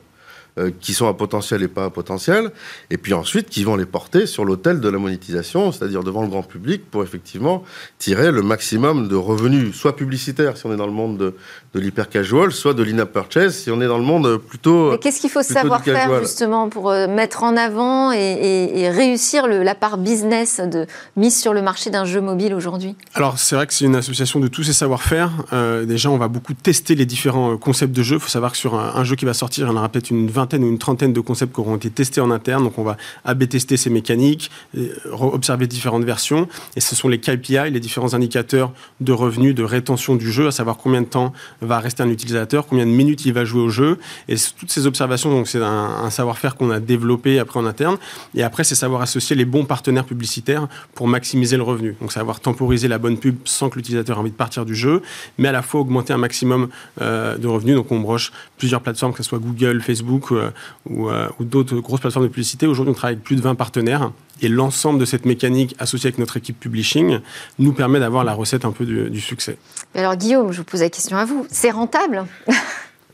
[0.58, 2.50] euh, qui sont à potentiel et pas à potentiel,
[2.90, 6.28] et puis ensuite qui vont les porter sur l'autel de la monétisation, c'est-à-dire devant le
[6.28, 7.62] grand public, pour effectivement
[7.98, 11.34] tirer le maximum de revenus, soit publicitaires si on est dans le monde de,
[11.74, 14.96] de l'hyper casual, soit de l'in-app purchase si on est dans le monde plutôt.
[14.98, 19.74] Qu'est-ce qu'il faut savoir faire justement pour euh, mettre en avant et, réussir le, la
[19.74, 22.96] part business de mise sur le marché d'un jeu mobile aujourd'hui?
[23.14, 25.32] Alors c'est vrai que c'est une association de tous ces savoir-faire.
[25.52, 28.16] Euh, déjà, on va beaucoup tester les différents concepts de jeu.
[28.16, 29.88] Il faut savoir que sur un, un jeu qui va sortir, il y en aura
[29.88, 32.64] peut-être une vingtaine ou une trentaine de concepts qui auront été testés en interne.
[32.64, 36.48] Donc on va AB tester ces mécaniques, euh, observer différentes versions.
[36.76, 40.50] Et ce sont les KPI, les différents indicateurs de revenus, de rétention du jeu, à
[40.50, 43.68] savoir combien de temps va rester un utilisateur, combien de minutes il va jouer au
[43.68, 43.98] jeu.
[44.28, 47.96] Et toutes ces observations, donc c'est un, savoir-faire qu'on a développé après en interne.
[48.34, 51.96] Et après, c'est savoir associer les bons partenaires publicitaires pour maximiser le revenu.
[52.00, 55.02] Donc savoir temporiser la bonne pub sans que l'utilisateur ait envie de partir du jeu,
[55.36, 56.68] mais à la fois augmenter un maximum
[57.00, 57.76] euh, de revenus.
[57.76, 60.50] Donc on broche plusieurs plateformes, que ce soit Google, Facebook, euh,
[60.90, 62.66] euh, ou, d'autres grosses plateformes de publicité.
[62.66, 64.12] Aujourd'hui, on travaille avec plus de 20 partenaires.
[64.40, 67.18] Et l'ensemble de cette mécanique associée avec notre équipe publishing
[67.58, 69.58] nous permet d'avoir la recette un peu du, succès.
[69.94, 71.46] alors Guillaume, je vous pose la question à vous.
[71.50, 72.24] C'est rentable?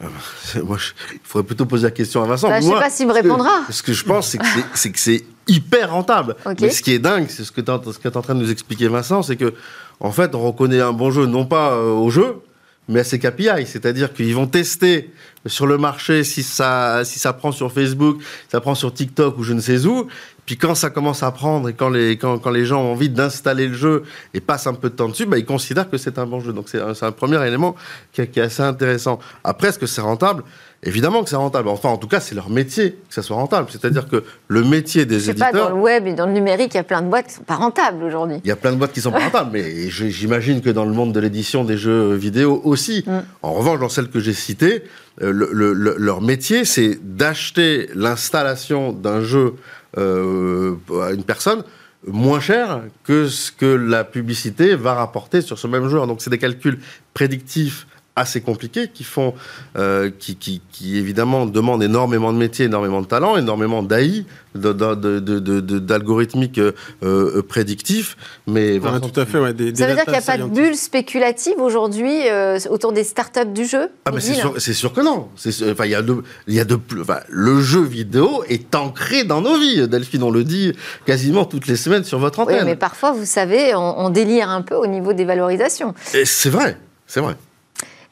[0.00, 0.76] Ah bah, moi,
[1.12, 2.48] il faudrait plutôt poser la question à Vincent.
[2.48, 3.62] Bah, je ne sais pas s'il me répondra.
[3.70, 4.36] Ce que, je pense,
[4.74, 6.36] c'est que c'est hyper rentable.
[6.60, 8.88] Mais ce qui est dingue, c'est ce que tu es, en train de nous expliquer,
[8.88, 9.54] Vincent, c'est que
[10.00, 12.42] en fait, on reconnaît un bon jeu non pas euh, au jeu,
[12.88, 13.66] mais à ses KPI.
[13.66, 15.10] C'est-à-dire qu'ils vont tester
[15.46, 18.18] sur le marché si ça, si ça prend sur Facebook,
[18.50, 20.08] ça prend sur TikTok ou je ne sais où.
[20.46, 23.08] Puis quand ça commence à prendre et quand les, quand, quand les gens ont envie
[23.08, 24.02] d'installer le jeu
[24.34, 26.52] et passent un peu de temps dessus, bah, ils considèrent que c'est un bon jeu.
[26.52, 27.74] Donc c'est un, un, premier élément
[28.12, 29.18] qui, qui, est assez intéressant.
[29.42, 30.44] Après, est-ce que c'est rentable?
[30.86, 31.68] Évidemment que c'est rentable.
[31.68, 33.68] Enfin, en tout cas, c'est leur métier que ça soit rentable.
[33.70, 35.50] C'est-à-dire que le métier des Je sais éditeurs.
[35.50, 37.34] Pas, dans le web et dans le numérique, il y a plein de boîtes qui
[37.34, 38.36] sont pas rentables aujourd'hui.
[38.44, 40.92] Il y a plein de boîtes qui sont pas rentables, mais j'imagine que dans le
[40.92, 43.02] monde de l'édition des jeux vidéo aussi.
[43.06, 43.12] Mm.
[43.42, 44.84] En revanche, dans celles que j'ai citées,
[45.22, 49.54] euh, le, leur métier, c'est d'acheter l'installation d'un jeu
[49.96, 51.64] euh, à une personne
[52.06, 56.06] moins cher que ce que la publicité va rapporter sur ce même joueur.
[56.06, 56.78] Donc c'est des calculs
[57.14, 59.34] prédictifs assez compliqués qui font,
[59.76, 64.24] euh, qui, qui, qui, évidemment demandent énormément de métiers, énormément de talent, énormément d'AI,
[64.54, 66.72] d'algorithmiques euh,
[67.02, 68.16] euh, prédictifs.
[68.46, 70.76] Mais tout à fait, ouais, des, ça veut dire qu'il n'y a pas de bulle
[70.76, 75.28] spéculative aujourd'hui euh, autour des startups du jeu Ah, mais c'est sûr, sûr, que non.
[75.70, 79.24] Enfin, il y a de, il y a de, enfin, le jeu vidéo est ancré
[79.24, 79.88] dans nos vies.
[79.88, 80.72] Delphine, on le dit
[81.04, 82.58] quasiment toutes les semaines sur votre antenne.
[82.58, 85.94] Oui, mais parfois, vous savez, on, délire un peu au niveau des valorisations.
[86.04, 87.34] C'est vrai, c'est vrai.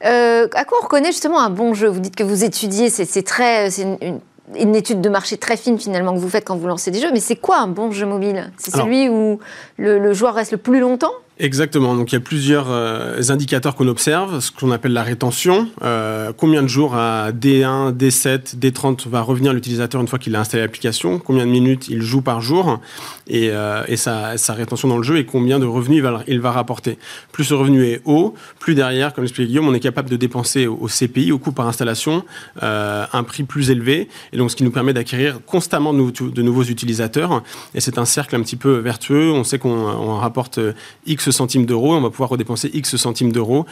[0.05, 1.87] Euh, à quoi on reconnaît justement un bon jeu?
[1.87, 4.19] Vous dites que vous étudiez, c'est très, c'est une,
[4.55, 7.11] une, étude de marché très fine finalement que vous faites quand vous lancez des jeux.
[7.13, 8.51] Mais c'est quoi un bon jeu mobile?
[8.57, 9.39] C'est celui où
[9.77, 11.13] le, le, joueur reste le plus longtemps?
[11.39, 11.95] Exactement.
[11.95, 15.67] Donc il y a plusieurs euh, indicateurs qu'on observe, ce qu'on appelle la rétention.
[15.81, 20.39] Euh, combien de jours à D1, D7, D30 va revenir l'utilisateur une fois qu'il a
[20.39, 21.17] installé l'application?
[21.17, 22.79] Combien de minutes il joue par jour?
[23.27, 26.99] Et, euh, sa, rétention dans le jeu et combien de revenus il va, rapporter.
[27.31, 30.67] Plus ce revenu est haut, plus derrière, comme l'expliquait Guillaume, on est capable de dépenser
[30.67, 32.23] au, CPI, au coût par installation,
[32.61, 34.07] un prix plus élevé.
[34.33, 37.41] Et donc ce qui nous permet d'acquérir constamment de, nouveaux utilisateurs.
[37.73, 39.31] Et c'est un cercle un petit peu vertueux.
[39.31, 40.59] On sait qu'on rapporte
[41.07, 43.65] X X centimes d'euros, on va pouvoir redépenser X centimes d'euros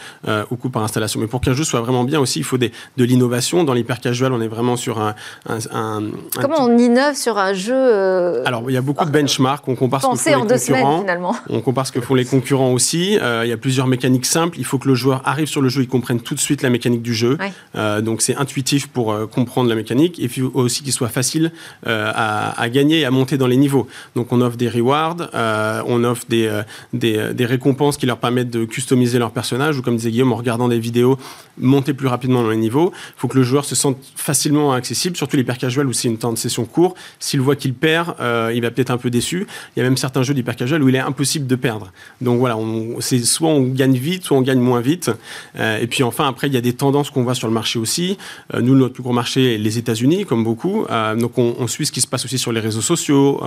[0.50, 1.20] au coût par installation.
[1.20, 3.64] Mais pour qu'un jeu soit vraiment bien aussi, il faut des, de l'innovation.
[3.64, 5.14] Dans l'hyper casual, on est vraiment sur un.
[6.40, 9.66] Comment on innove sur un jeu Alors, il y a beaucoup de benchmarks.
[9.68, 11.04] On compare ce que font les concurrents.
[11.48, 13.18] On compare ce que font les concurrents aussi.
[13.20, 14.58] il y a plusieurs mécaniques simples.
[14.58, 16.70] Il faut que le joueur arrive sur le jeu, il comprenne tout de suite la
[16.70, 17.38] mécanique du jeu.
[18.00, 20.18] donc, c'est intuitif pour comprendre la mécanique.
[20.20, 21.52] Et puis aussi qu'il soit facile
[21.86, 23.86] à, à, gagner et à monter dans les niveaux.
[24.16, 25.16] Donc, on offre des rewards,
[25.86, 26.62] on offre des,
[26.92, 29.78] des, des récompenses qui leur permettent de customiser leur personnage.
[29.78, 31.18] Ou comme disait Guillaume, en regardant des vidéos,
[31.58, 32.92] monter plus rapidement dans les niveaux.
[32.94, 36.18] Il faut que le joueur se sente facilement accessible, surtout l'hyper casual où c'est une
[36.18, 36.94] temps de session court.
[37.18, 39.46] S'il voit qu'il perd, euh, il va peut-être un peu déçu.
[39.76, 41.92] Il y a même certains jeux d'hyper casual où il est impossible de perdre.
[42.20, 42.56] Donc voilà,
[43.00, 45.10] c'est soit on gagne vite, soit on gagne moins vite.
[45.58, 47.78] Euh, et puis enfin, après, il y a des tendances qu'on voit sur le marché
[47.78, 48.16] aussi.
[48.54, 50.86] Euh, nous, notre plus gros marché est les États-Unis, comme beaucoup.
[51.18, 53.40] donc on, suit ce qui se passe aussi sur les réseaux sociaux.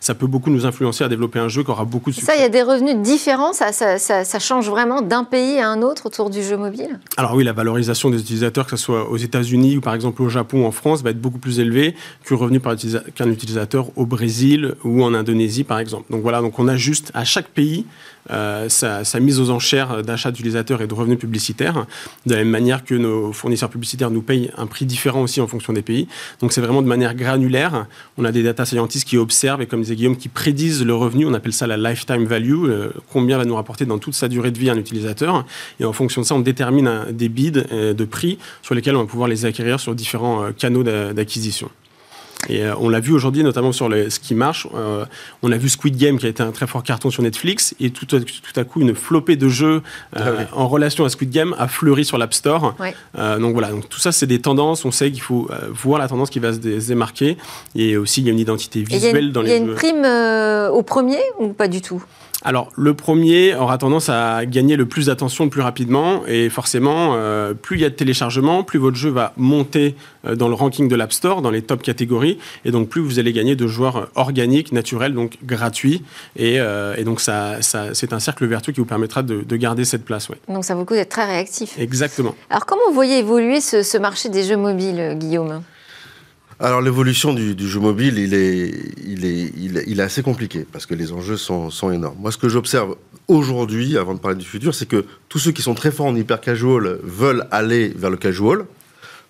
[0.00, 2.32] ça peut beaucoup nous influencer à développer un jeu qui aura beaucoup de succès.
[2.32, 3.25] Ça, il y a des revenus différents.
[3.52, 7.00] Ça, change vraiment d'un pays à un autre autour du jeu mobile?
[7.16, 10.28] Alors oui, la valorisation des utilisateurs, que ce soit aux États-Unis ou par exemple au
[10.28, 14.06] Japon ou en France, va être beaucoup plus élevée que le revenu qu'un utilisateur au
[14.06, 16.04] Brésil ou en Indonésie, par exemple.
[16.10, 17.84] Donc voilà, donc on ajuste à chaque pays
[18.30, 21.86] euh, sa, mise aux enchères d'achat d'utilisateurs et de revenus publicitaires,
[22.26, 25.46] de la même manière que nos fournisseurs publicitaires nous payent un prix différent aussi en
[25.46, 26.08] fonction des pays.
[26.40, 27.86] Donc c'est vraiment de manière granulaire.
[28.18, 31.26] On a des data scientists qui observent et comme disait Guillaume, qui prédisent le revenu.
[31.26, 34.50] On appelle ça la lifetime value, euh, combien va nous rapporter dans toute sa durée
[34.50, 35.44] de vie un utilisateur.
[35.80, 39.00] Et en fonction de ça, on détermine des bids euh, de prix sur lesquels on
[39.00, 41.70] va pouvoir les acquérir sur différents canaux d'acquisition.
[42.48, 44.66] Et euh, on l'a vu aujourd'hui, notamment sur ce qui marche.
[44.74, 45.04] Euh,
[45.42, 47.90] on a vu Squid Game qui a été un très fort carton sur Netflix et
[47.90, 48.20] tout, tout
[48.56, 49.82] à coup une flopée de jeux
[50.16, 52.74] euh, ah en relation à Squid Game a fleuri sur l'App Store.
[53.38, 54.84] donc voilà, donc tout ça c'est des tendances.
[54.84, 57.36] On sait qu'il faut voir la tendance qui va se démarquer
[57.74, 59.56] et aussi il y a une identité visuelle dans les jeux.
[59.56, 62.02] Il y a une prime au premier ou pas du tout?
[62.46, 66.24] Alors, le premier aura tendance à gagner le plus d'attention le plus rapidement.
[66.28, 70.36] Et forcément, euh, plus il y a de téléchargements, plus votre jeu va monter euh,
[70.36, 72.38] dans le ranking de l'App Store, dans les top catégories.
[72.64, 76.04] Et donc, plus vous allez gagner de joueurs organiques, naturels, donc gratuits.
[76.36, 80.28] Et, euh, donc, ça, c'est un cercle vertueux qui vous permettra de, garder cette place.
[80.48, 81.76] Donc, ça vaut le coup d'être très réactif.
[81.80, 82.36] Exactement.
[82.48, 85.62] Alors, comment vous voyez évoluer ce marché des jeux mobiles, Guillaume?
[86.58, 88.72] Alors l'évolution du, jeu mobile, il est,
[89.04, 92.16] il, est, il, est, assez compliqué parce que les enjeux sont, sont énormes.
[92.18, 92.96] Moi, ce que j'observe
[93.28, 96.16] aujourd'hui, avant de parler du futur, c'est que tous ceux qui sont très forts en
[96.16, 98.64] hyper casual veulent aller vers le casual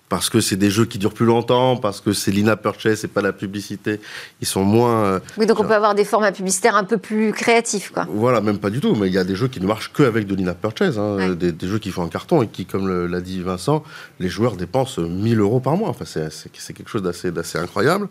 [0.09, 3.07] parce que c'est des jeux qui durent plus longtemps, parce que c'est l'ina purchase, c'est
[3.07, 3.99] pas la publicité,
[4.41, 5.03] ils sont moins.
[5.03, 8.07] Euh, oui, donc on peut avoir des formats publicitaires un peu plus créatifs, quoi.
[8.09, 10.27] Voilà, même pas du tout, mais il y a des jeux qui ne marchent qu'avec
[10.27, 13.41] de l'ina purchase, hein, des, jeux qui font un carton et qui, comme l'a dit
[13.41, 13.83] Vincent,
[14.19, 15.89] les joueurs dépensent 1000 euros par mois.
[15.89, 18.07] Enfin, c'est quelque chose d'assez incroyable.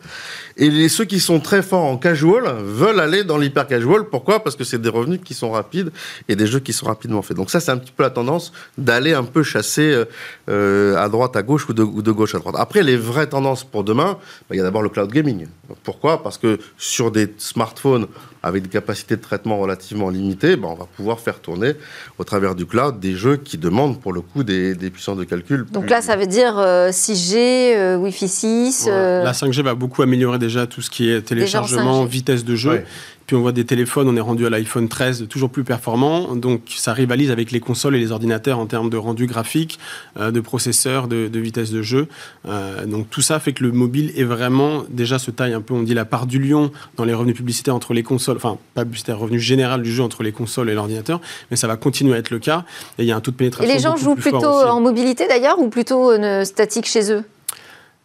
[0.57, 4.05] Et les, ceux qui sont très forts en casual veulent aller dans l'hyper casual.
[4.05, 4.43] Pourquoi?
[4.43, 5.91] Parce que c'est des revenus qui sont rapides
[6.29, 7.37] et des jeux qui sont rapidement faits.
[7.37, 10.05] Donc ça, c'est un petit peu la tendance d'aller un peu chasser euh,
[10.49, 12.57] euh, à droite, à gauche ou de ou de gauche à droite.
[12.59, 14.18] Après, les vraies tendances pour demain,
[14.49, 15.46] bah, il y a d'abord le cloud gaming.
[15.83, 16.22] Pourquoi?
[16.22, 18.07] Parce que sur des smartphones
[18.42, 21.72] avec des capacités de traitement relativement limitées, bah, on va pouvoir faire tourner
[22.18, 25.66] au travers du cloud des jeux qui demandent pour le coup des, puissances de calcul.
[25.72, 28.87] Donc là, ça veut dire 6G, euh, euh, Wi-Fi 6.
[28.88, 32.85] Euh, la 5G va beaucoup améliorer déjà tout ce qui est téléchargement, vitesse de jeu.
[33.27, 36.35] Puis on voit des téléphones, on est rendu à l'iPhone 13 toujours plus performant.
[36.37, 39.79] Donc ça rivalise avec les consoles et les ordinateurs en termes de rendu graphique,
[40.19, 42.07] euh, de processeur, de, vitesse de jeu.
[42.49, 45.75] Euh, donc tout ça fait que le mobile est vraiment déjà se taille un peu,
[45.75, 48.85] on dit la part du lion dans les revenus publicitaires entre les consoles, enfin pas
[48.85, 52.19] publicitaire, revenu général du jeu entre les consoles et l'ordinateur, mais ça va continuer à
[52.19, 52.65] être le cas.
[52.99, 53.69] Et il y a un taux de pénétration.
[53.69, 56.12] Et les gens jouent plutôt en mobilité d'ailleurs ou plutôt
[56.45, 57.25] statique chez eux?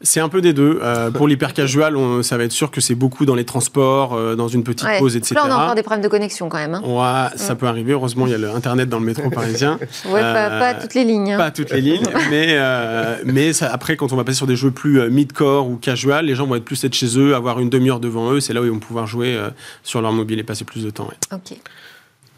[0.03, 0.79] C'est un peu des deux.
[0.81, 4.35] Euh, pour l'hyper casual, ça va être sûr que c'est beaucoup dans les transports, euh,
[4.35, 5.35] dans une petite pause, etc.
[5.35, 6.75] Là, on a encore des problèmes de connexion quand même.
[6.75, 6.81] Hein.
[6.83, 7.57] Ouais, ça mm.
[7.57, 7.93] peut arriver.
[7.93, 9.79] Heureusement, il y a l'internet dans le métro parisien.
[10.09, 11.33] ouais, pas, toutes les lignes.
[11.33, 11.37] Hein.
[11.37, 14.55] Pas toutes les lignes, mais euh, mais ça, après, quand on va passer sur des
[14.55, 17.69] jeux plus mid-core ou casual, les gens vont être plus être chez eux, avoir une
[17.69, 18.39] demi-heure devant eux.
[18.39, 19.39] C'est là où ils vont pouvoir jouer
[19.83, 21.09] sur leur mobile et passer plus de temps.
[21.31, 21.57] Ok.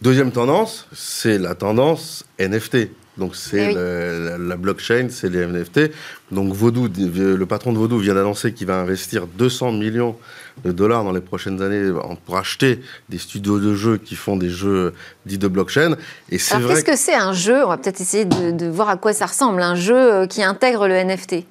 [0.02, 2.89] Deuxième tendance, c'est la tendance NFT.
[3.17, 5.91] Donc c'est eh la, blockchain, c'est les NFT.
[6.32, 10.15] Donc Vodou, le patron de Vodou vient d'annoncer qu'il va investir 200 millions
[10.63, 11.91] de dollars dans les prochaines années
[12.26, 14.93] pour acheter des studios de jeux qui font des jeux
[15.26, 15.95] dits de blockchain.
[16.30, 16.76] Et c'est vrai.
[16.76, 17.63] Qu'est-ce que c'est un jeu?
[17.63, 19.62] On va peut-être essayer de, voir à quoi ça ressemble.
[19.62, 21.45] Un jeu euh, qui intègre le NFT.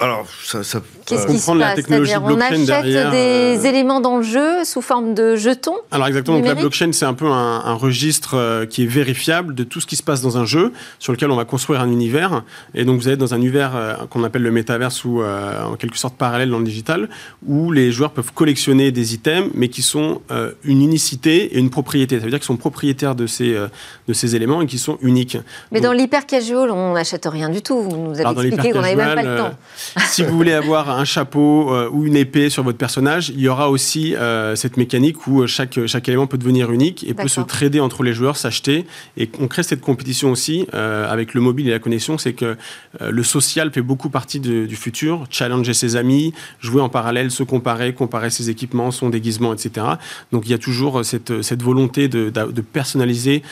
[0.00, 0.60] Alors, ça,
[1.06, 1.76] Qu'est-ce qui se passe?
[1.76, 6.38] technologie On achète des euh, éléments dans le jeu sous forme de jetons Alors exactement,
[6.38, 9.86] donc la blockchain, c'est un peu un, registre euh, qui est vérifiable de tout ce
[9.86, 12.42] qui se passe dans un jeu sur lequel on va construire un univers.
[12.74, 15.96] Et donc vous êtes dans un univers euh, qu'on appelle le métaverse ou en quelque
[15.96, 17.08] sorte parallèle dans le digital,
[17.46, 20.20] où les joueurs peuvent collectionner des items, mais qui sont
[20.64, 22.18] une unicité et une propriété.
[22.18, 25.38] Ça veut dire qu'ils sont propriétaires de ces, de ces éléments et qui sont uniques.
[25.70, 27.80] Mais dans l'hyper casual, on n'achète rien du tout.
[27.80, 29.54] Vous nous avez expliqué qu'on n'avait même pas le temps
[30.06, 33.48] si vous voulez avoir un chapeau euh, ou une épée sur votre personnage, il y
[33.48, 37.28] aura aussi euh, cette mécanique où euh, chaque, chaque élément peut devenir unique et peut
[37.28, 38.86] se trader entre les joueurs, s'acheter.
[39.16, 42.18] Et on crée cette compétition aussi avec le mobile et la connexion.
[42.18, 42.56] C'est que
[43.00, 45.24] le social fait beaucoup partie du futur.
[45.30, 49.86] Challenger ses amis, jouer en parallèle, se comparer, comparer ses équipements, son déguisement, etc.
[50.32, 53.42] Donc il y a toujours cette, cette volonté de, de personnaliser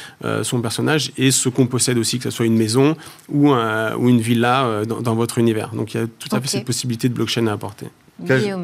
[0.42, 2.96] son personnage et ce qu'on possède aussi, que ce soit une maison
[3.28, 5.70] ou, ou une villa dans, dans, votre univers.
[5.74, 7.86] Donc il y a tout à fait cette possibilité de blockchain à apporter.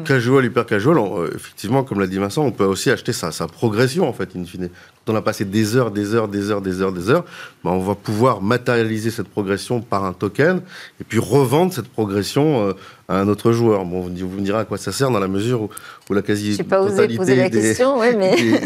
[0.05, 3.47] Casual, hyper casual, euh, effectivement, comme l'a dit Vincent, on peut aussi acheter sa, sa,
[3.47, 4.69] progression, en fait, in fine.
[5.05, 7.25] Quand on a passé des heures, des heures, des heures, des heures, des heures,
[7.63, 10.61] ben, on va pouvoir matérialiser cette progression par un token
[11.01, 12.73] et puis revendre cette progression euh,
[13.09, 13.83] à un autre joueur.
[13.85, 17.49] Bon, vous me direz à quoi ça sert dans la mesure où, la quasi-totalité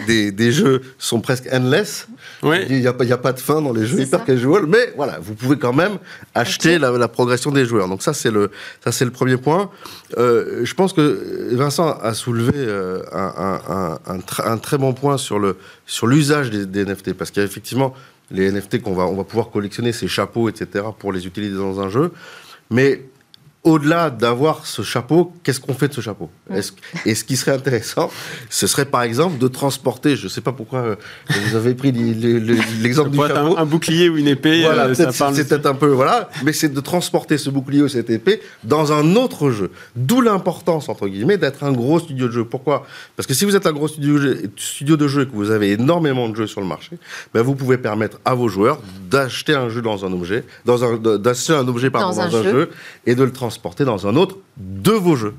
[0.08, 2.08] des, des, jeux sont presque endless.
[2.43, 5.34] Il n'y a, a, pas de fin dans les jeux hyper casual, mais voilà, vous
[5.34, 5.97] pouvez quand même
[6.36, 7.89] acheter la, la, progression des joueurs.
[7.89, 8.49] Donc ça, c'est le,
[8.82, 9.69] ça, c'est le premier point.
[10.17, 15.38] Euh, je pense que Vincent a soulevé euh, un, un, un, très bon point sur
[15.39, 17.93] le sur l'usage des, des, NFT, parce qu'il y a effectivement
[18.32, 21.82] les NFT qu'on va on va pouvoir collectionner, ces chapeaux, etc., pour les utiliser dans
[21.82, 22.12] un jeu,
[22.69, 23.01] mais
[23.63, 26.30] au-delà d'avoir ce chapeau, qu'est-ce qu'on fait de ce chapeau
[27.06, 28.12] Et ce qui serait intéressant,
[28.49, 30.95] ce serait par exemple de transporter, je ne sais pas pourquoi euh,
[31.30, 33.58] vous avez pris l'exemple du chapeau.
[33.58, 36.73] Un, un, bouclier ou une épée, voilà, euh, c'est peut-être un peu, voilà, mais c'est
[36.73, 39.71] de transporter ce bouclier ou cette épée dans un autre jeu.
[39.95, 42.43] D'où l'importance, entre guillemets, d'être un gros studio de jeu.
[42.43, 42.86] Pourquoi?
[43.15, 44.19] Parce que si vous êtes un gros studio,
[44.58, 46.97] studio de jeu et que vous avez énormément de jeux sur le marché,
[47.34, 50.97] ben vous pouvez permettre à vos joueurs d'acheter un jeu dans un objet, dans un,
[50.97, 52.52] d'acheter un objet pardon, dans, un, jeu.
[52.52, 52.69] jeu
[53.06, 55.35] et de le transporter transporter dans un autre de vos jeux.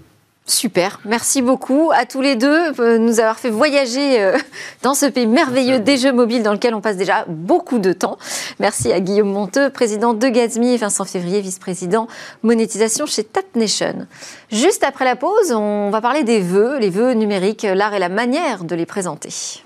[0.47, 4.37] Super, merci beaucoup à tous les deux de nous avoir fait voyager euh,
[4.83, 8.19] dans ce pays merveilleux des jeux mobiles dans lequel on passe déjà beaucoup de temps.
[8.61, 12.07] Merci à Guillaume Monteux, président de Gatsby, et Vincent Février, vice-président
[12.43, 14.07] monétisation chez TapNation.
[14.51, 18.11] Juste après la pause, on va parler des vœux, les vœux numériques, l'art et la
[18.11, 19.64] manière de les présenter.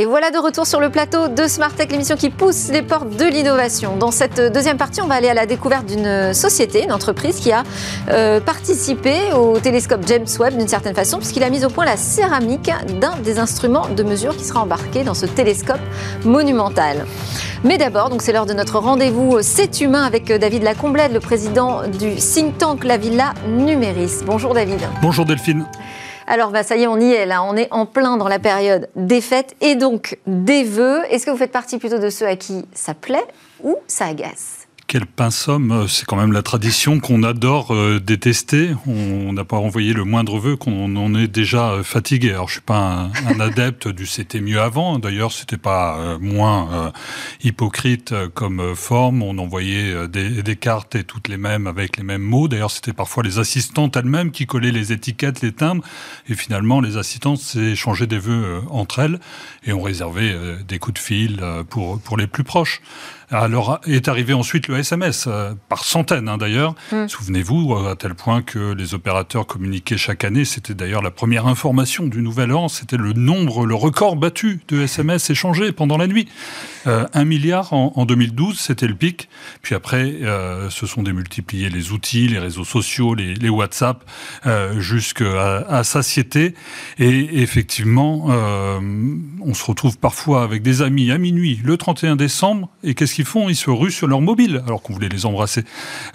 [0.00, 3.16] Et voilà de retour sur le plateau de Smart Tech, l'émission qui pousse les portes
[3.16, 3.96] de l'innovation.
[3.96, 7.50] Dans cette deuxième partie, on va aller à la découverte d'une société, une entreprise qui
[7.50, 7.64] a
[8.10, 11.96] euh, participé au télescope James Webb d'une certaine façon, puisqu'il a mis au point la
[11.96, 15.80] céramique d'un des instruments de mesure qui sera embarqué dans ce télescope
[16.24, 17.04] monumental.
[17.64, 22.14] Mais d'abord, c'est l'heure de notre rendez-vous C'est humain avec David Lacomblède, le président du
[22.14, 24.22] think tank La Villa Numéris.
[24.24, 24.78] Bonjour David.
[25.02, 25.66] Bonjour Delphine.
[26.30, 27.42] Alors, bah, ça y est, on y est là.
[27.42, 31.00] On est en plein dans la période des fêtes et donc des vœux.
[31.10, 33.24] Est-ce que vous faites partie plutôt de ceux à qui ça plaît
[33.64, 34.57] ou ça agace?
[34.88, 38.70] Quel pain somme, c'est quand même la tradition qu'on adore euh, détester.
[38.86, 42.30] On n'a pas envoyé le moindre vœu qu'on en est déjà euh, fatigué.
[42.30, 44.98] Alors je suis pas un, adepte du c'était mieux avant.
[44.98, 46.92] D'ailleurs, c'était pas euh, moins
[47.44, 49.22] hypocrite comme forme.
[49.22, 52.48] On envoyait des, des, cartes et toutes les mêmes avec les mêmes mots.
[52.48, 55.84] D'ailleurs, c'était parfois les assistantes elles-mêmes qui collaient les étiquettes, les timbres.
[56.30, 59.20] Et finalement, les assistantes s'échangeaient des vœux entre elles
[59.64, 60.34] et on réservait
[60.66, 62.80] des coups de fil pour pour les plus proches.
[63.30, 66.74] Alors est arrivé ensuite le SMS, euh, par centaines hein, d'ailleurs.
[66.92, 67.08] Mm.
[67.08, 71.46] Souvenez-vous, euh, à tel point que les opérateurs communiquaient chaque année, c'était d'ailleurs la première
[71.46, 76.06] information du Nouvel An, c'était le nombre, le record battu de SMS échangés pendant la
[76.06, 76.26] nuit.
[76.86, 79.28] Euh, un milliard en, 2012, c'était le pic.
[79.60, 84.04] Puis après, euh, se sont démultipliés les outils, les réseaux sociaux, les, les WhatsApp,
[84.78, 86.54] jusqu'à à satiété.
[86.98, 92.94] Et effectivement, on se retrouve parfois avec des amis à minuit, le 31 décembre, et
[92.94, 95.64] qu'est-ce font Ils se ruent sur leur mobile, alors qu'on voulait les embrasser.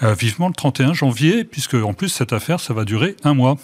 [0.02, 3.58] vivement le 31 janvier, puisque en plus cette affaire, ça va durer un mois.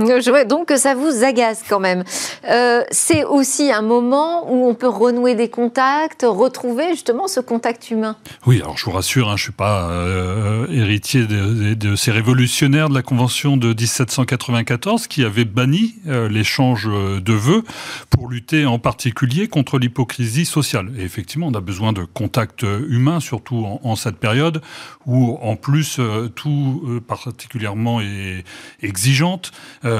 [0.00, 2.04] Je vois donc que ça vous agace quand même.
[2.48, 7.90] Euh, c'est aussi un moment où on peut renouer des contacts, retrouver justement ce contact
[7.90, 8.16] humain.
[8.46, 12.88] Oui, alors je vous rassure, hein, je ne suis pas euh, héritier de, ces révolutionnaires
[12.88, 17.62] de la Convention de 1794 qui avait banni euh, l'échange de vœux
[18.08, 20.90] pour lutter en particulier contre l'hypocrisie sociale.
[20.98, 24.62] Et effectivement, on a besoin de contacts humains, surtout en, en cette période
[25.06, 26.00] où en plus
[26.34, 28.44] tout particulièrement est
[28.82, 29.52] exigeante.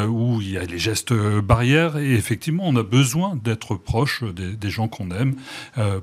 [0.09, 1.99] Où il y a les gestes barrières.
[1.99, 5.35] Et effectivement, on a besoin d'être proche des, gens qu'on aime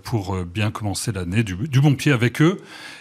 [0.04, 2.60] pour bien commencer l'année du, bon pied avec eux.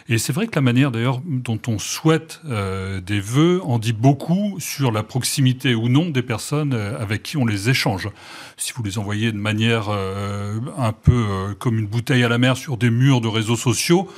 [0.09, 3.93] Et c'est vrai que la manière d'ailleurs dont on souhaite euh, des vœux en dit
[3.93, 8.09] beaucoup sur la proximité ou non des personnes euh, avec qui on les échange.
[8.57, 12.57] Si vous les envoyez de manière euh, un peu comme une bouteille à la mer
[12.57, 14.09] sur des murs de réseaux sociaux,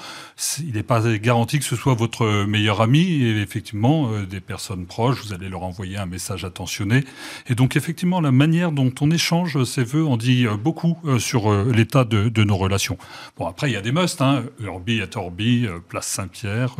[0.60, 3.22] il n'est pas garanti que ce soit votre meilleur ami.
[3.22, 7.04] Et effectivement, euh, des personnes proches, vous allez leur envoyer un message attentionné.
[7.48, 11.18] Et donc, effectivement, la manière dont on échange ces vœux en dit euh, beaucoup euh,
[11.18, 12.98] sur l'état de, nos relations.
[13.36, 14.22] Bon, après, il y a des musts.
[14.22, 14.44] Hein.
[14.60, 16.76] Urbi et Orbi, place Saint-Pierre,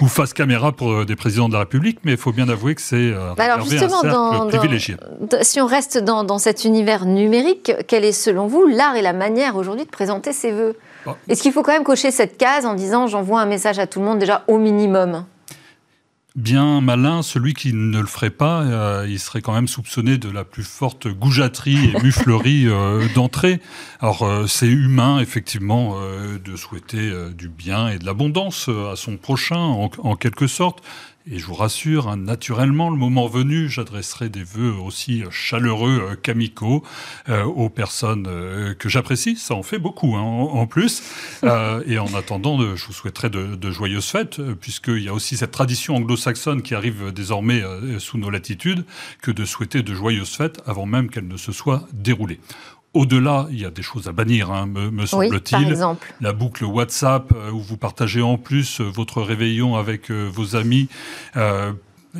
[0.00, 1.98] ou face caméra pour des présidents de la République.
[2.04, 4.96] Mais il faut bien avouer que c'est bah alors justement, dans, privilégié.
[5.42, 9.12] si on reste dans, dans cet univers numérique, quel est selon vous l'art et la
[9.12, 10.76] manière aujourd'hui de présenter ces vœux?
[11.28, 14.00] Est-ce qu'il faut quand même cocher cette case en disant j'envoie un message à tout
[14.00, 15.24] le monde déjà au minimum?
[16.36, 20.28] Bien malin, celui qui ne le ferait pas, euh, il serait quand même soupçonné de
[20.28, 23.60] la plus forte goujaterie et muflerie euh, d'entrée.
[24.00, 25.96] Alors euh, c'est humain effectivement
[26.44, 30.82] de souhaiter du bien et de l'abondance à son prochain en quelque sorte.
[31.26, 36.16] Et je vous rassure, hein, naturellement, le moment venu, j'adresserai des vœux aussi chaleureux euh,
[36.16, 36.84] qu'amicaux
[37.30, 39.36] euh, aux personnes euh, que j'apprécie.
[39.36, 41.02] Ça en fait beaucoup, hein, en, plus.
[41.86, 45.96] et en attendant, je vous souhaiterais de, joyeuses fêtes, puisqu'il y a aussi cette tradition
[45.96, 47.62] anglo-saxonne qui arrive désormais
[47.98, 48.84] sous nos latitudes,
[49.22, 52.40] que de souhaiter de joyeuses fêtes avant même qu'elles ne se soient déroulées.
[52.94, 55.76] Au-delà, il y a des choses à bannir, hein, me, semble-t-il.
[56.20, 60.54] La boucle WhatsApp euh, où vous partagez en plus euh, votre réveillon avec euh, vos
[60.54, 60.88] amis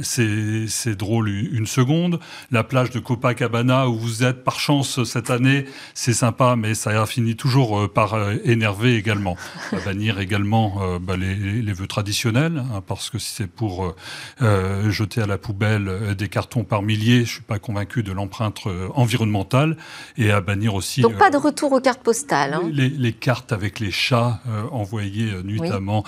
[0.02, 2.18] c'est drôle une seconde.
[2.50, 7.00] La plage de Copacabana où vous êtes par chance cette année, c'est sympa, mais ça
[7.00, 9.36] a fini toujours euh, par euh, énerver également.
[9.72, 13.94] À bannir également euh, bah, les, les, vœux traditionnels, hein, parce que si c'est pour
[14.40, 18.60] jeter à la poubelle des cartons par milliers, je suis pas convaincu de l'empreinte
[18.94, 19.76] environnementale.
[20.16, 21.00] Et à bannir aussi.
[21.00, 22.54] Donc pas de retour aux cartes postales.
[22.54, 22.70] Hein.
[22.72, 24.40] Les, cartes avec les chats
[24.70, 26.04] envoyés nuitamment,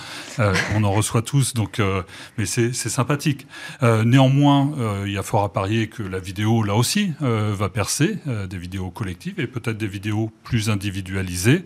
[0.75, 1.81] on en reçoit tous, donc
[2.37, 3.47] mais c'est sympathique.
[3.83, 7.53] Euh, néanmoins, euh, il y a fort à parier que la vidéo, là aussi, euh,
[7.57, 8.17] va percer,
[8.49, 11.63] des vidéos collectives et peut-être des vidéos plus individualisées.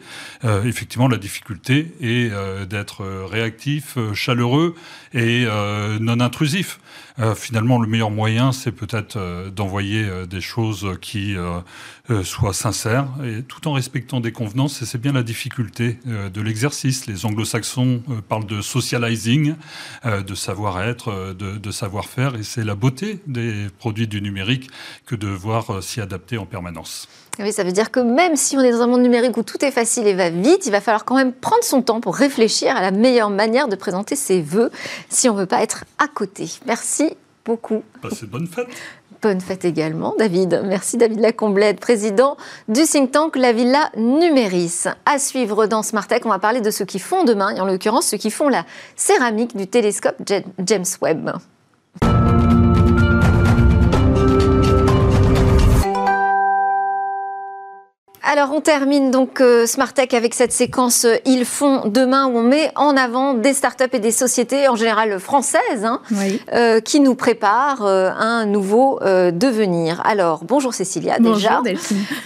[0.66, 2.32] effectivement, la difficulté est
[2.68, 4.76] d'être réactif, chaleureux
[5.14, 5.46] et
[6.00, 6.80] non intrusif.
[7.36, 11.36] Finalement, le meilleur moyen, c'est peut-être d'envoyer des choses qui
[12.24, 14.82] soient sincères, et tout en respectant des convenances.
[14.82, 17.08] Et c'est bien la difficulté de l'exercice.
[17.08, 19.56] Les anglo-saxons parlent de socializing,
[20.06, 24.70] de savoir-être, de, de savoir faire et c'est la beauté des produits du numérique
[25.06, 27.08] que de voir euh, s'y adapter en permanence.
[27.40, 29.64] Oui, ça veut dire que même si on est dans un monde numérique où tout
[29.64, 32.76] est facile et va vite, il va falloir quand même prendre son temps pour réfléchir
[32.76, 34.70] à la meilleure manière de présenter ses vœux
[35.10, 36.50] si on ne veut pas être à côté.
[36.66, 37.11] Merci
[37.46, 37.84] beaucoup.
[38.02, 38.68] Passez bonne fête.
[39.22, 40.64] Bonne fête également, David.
[40.66, 42.38] Merci, David Lacomblette, président
[42.68, 44.86] du think tank La Villa Numéris.
[45.06, 48.08] À suivre dans Smartech, on va parler de ceux qui font demain, et en l'occurrence
[48.08, 48.66] ceux qui font la
[48.96, 50.16] céramique du télescope
[50.60, 51.34] James Webb.
[58.24, 62.38] Alors on termine donc euh, Smart Tech avec cette séquence euh, Ils font demain où
[62.38, 66.02] on met en avant des startups et des sociétés en général françaises hein,
[66.54, 70.02] euh, qui nous préparent un nouveau devenir.
[70.06, 71.62] Alors bonjour Cécilia déjà.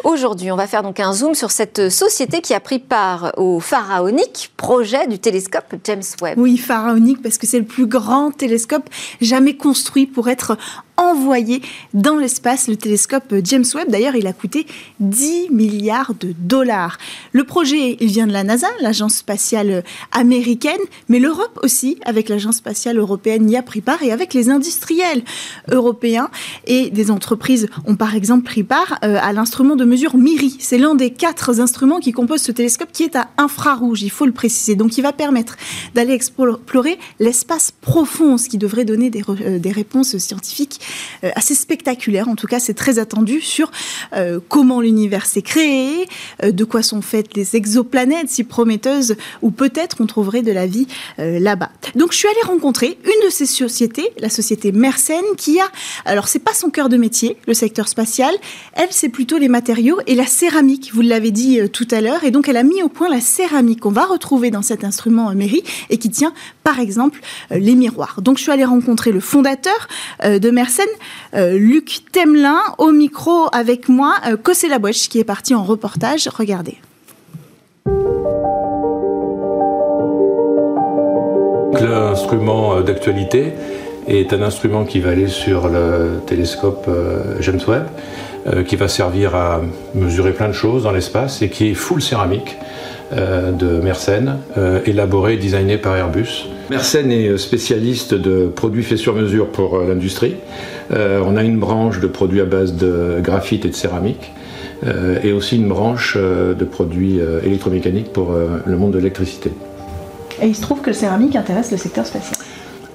[0.03, 3.59] Aujourd'hui on va faire donc un zoom sur cette société qui a pris part au
[3.59, 6.37] pharaonique projet du télescope James Webb.
[6.37, 8.89] Oui pharaonique parce que c'est le plus grand télescope
[9.21, 10.57] jamais construit pour être
[10.97, 11.61] envoyé
[11.93, 12.67] dans l'espace.
[12.67, 14.65] Le télescope James Webb, d'ailleurs, il a coûté
[14.99, 16.97] 10 milliards de dollars.
[17.33, 20.79] Le projet, il vient de la NASA, l'agence spatiale américaine,
[21.09, 25.23] mais l'Europe aussi, avec l'agence spatiale européenne, y a pris part, et avec les industriels
[25.71, 26.29] européens
[26.65, 30.57] et des entreprises ont par exemple pris part euh, à l'instrument de mesure MIRI.
[30.59, 34.25] C'est l'un des quatre instruments qui composent ce télescope qui est à infrarouge, il faut
[34.25, 34.75] le préciser.
[34.75, 35.57] Donc il va permettre
[35.93, 40.79] d'aller explorer l'espace profond, ce qui devrait donner des, euh, réponses scientifiques
[41.35, 42.27] assez spectaculaire.
[42.27, 43.71] En tout cas, c'est très attendu sur
[44.13, 46.07] euh, comment l'univers s'est créé,
[46.43, 50.67] euh, de quoi sont faites les exoplanètes si prometteuses, ou peut-être on trouverait de la
[50.67, 51.71] vie là-bas.
[51.95, 55.65] Donc, je suis allée rencontrer une de ces sociétés, la société Mersenne, qui a,
[56.05, 58.33] alors c'est pas son cœur de métier, le secteur spatial.
[58.73, 60.91] Elle, c'est plutôt les matériaux et la céramique.
[60.93, 63.81] Vous l'avez dit tout à l'heure, et donc elle a mis au point la céramique
[63.81, 66.33] qu'on va retrouver dans cet instrument Mairie et qui tient,
[66.63, 67.19] par exemple,
[67.51, 68.21] les miroirs.
[68.21, 69.87] Donc, je suis allée rencontrer le fondateur
[70.23, 70.74] de Mersenne
[71.33, 76.27] euh, Luc Temelin au micro avec moi, euh, Cossé Labouche qui est parti en reportage.
[76.27, 76.77] Regardez.
[81.81, 83.53] L'instrument euh, d'actualité
[84.07, 86.87] est un instrument qui va aller sur le télescope
[87.39, 87.87] James Webb,
[88.67, 89.61] qui va servir à
[89.95, 92.55] mesurer plein de choses dans l'espace et qui est full céramique.
[93.13, 96.47] Euh, de Mersenne, euh, élaboré et designé par Airbus.
[96.69, 100.35] Mersenne est spécialiste de produits faits sur mesure pour euh, l'industrie.
[100.91, 104.31] on a une branche de produits à base de graphite et de céramique.
[105.23, 108.35] et aussi une branche de produits électromécaniques pour
[108.65, 109.51] le monde de l'électricité.
[110.41, 112.35] Et il se trouve que le céramique intéresse le secteur spatial.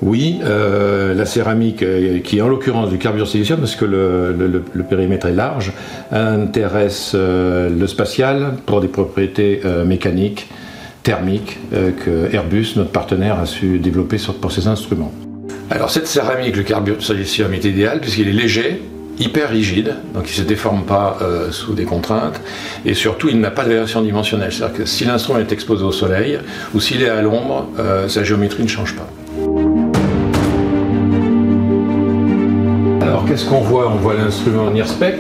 [0.03, 4.63] Oui, euh, la céramique, euh, qui est en l'occurrence du carbure silicium, parce que le,
[4.89, 5.73] périmètre est large,
[6.11, 10.49] intéresse euh, le spatial pour des propriétés mécaniques,
[11.03, 15.13] thermiques, que Airbus, notre partenaire, a su développer pour ses instruments.
[15.71, 18.83] Alors cette céramique, le carbure est idéal puisqu'il est léger,
[19.19, 21.19] hyper rigide, donc il ne se déforme pas
[21.51, 22.41] sous des contraintes,
[22.85, 24.53] et surtout il n'a pas de variation dimensionnelle.
[24.53, 26.39] C'est-à-dire que si l'instrument est exposé au soleil
[26.75, 27.69] ou s'il est à l'ombre,
[28.09, 29.09] sa géométrie ne change pas.
[33.31, 33.89] qu'est-ce qu'on voit?
[33.89, 35.15] On voit l'instrument NIRSPEC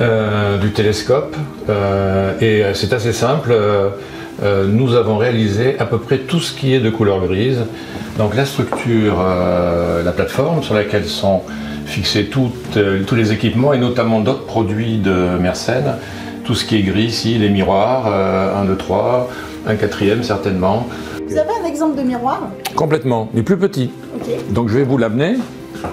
[0.00, 1.34] euh, du télescope
[1.68, 3.52] euh, et euh, c'est assez simple.
[4.42, 7.64] Nous avons réalisé à peu près tout ce qui est de couleur grise.
[8.18, 9.22] Donc la structure,
[10.04, 11.42] la plateforme sur laquelle sont
[11.86, 15.94] fixés tous les équipements et notamment d'autres produits de Mersenne.
[16.44, 19.30] Tout ce qui est gris ici, les miroirs, 1, 2, 3,
[19.66, 20.86] un quatrième certainement.
[21.28, 22.48] Vous avez un exemple de miroir?
[22.74, 23.90] Complètement, mais plus petit.
[24.50, 25.36] Donc je vais vous l'amener.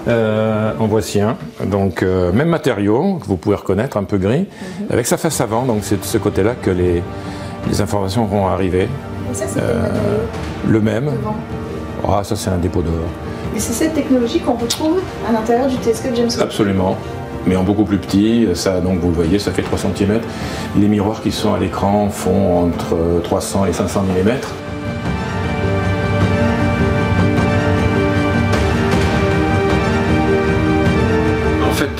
[0.08, 1.36] Euh, en voici un.
[1.64, 4.46] Donc, euh, même matériau, que vous pouvez reconnaître, un peu gris,
[4.80, 4.86] mhm.
[4.90, 5.64] avec sa face avant.
[5.64, 7.02] Donc, c'est de ce côté-là que les,
[7.80, 8.88] informations vont arriver.
[9.30, 9.88] Et ça, euh,
[10.68, 11.10] Le même.
[12.06, 12.94] Ah, ça, c'est un dépôt d'or.
[13.54, 16.96] Et c'est cette technologie qu'on retrouve à l'intérieur du télescope James Webb Absolument
[17.46, 18.48] mais en beaucoup plus petit.
[18.54, 20.20] Ça, donc vous le voyez, ça fait 3 cm.
[20.78, 24.30] Les miroirs qui sont à l'écran font entre 300 et 500 mm.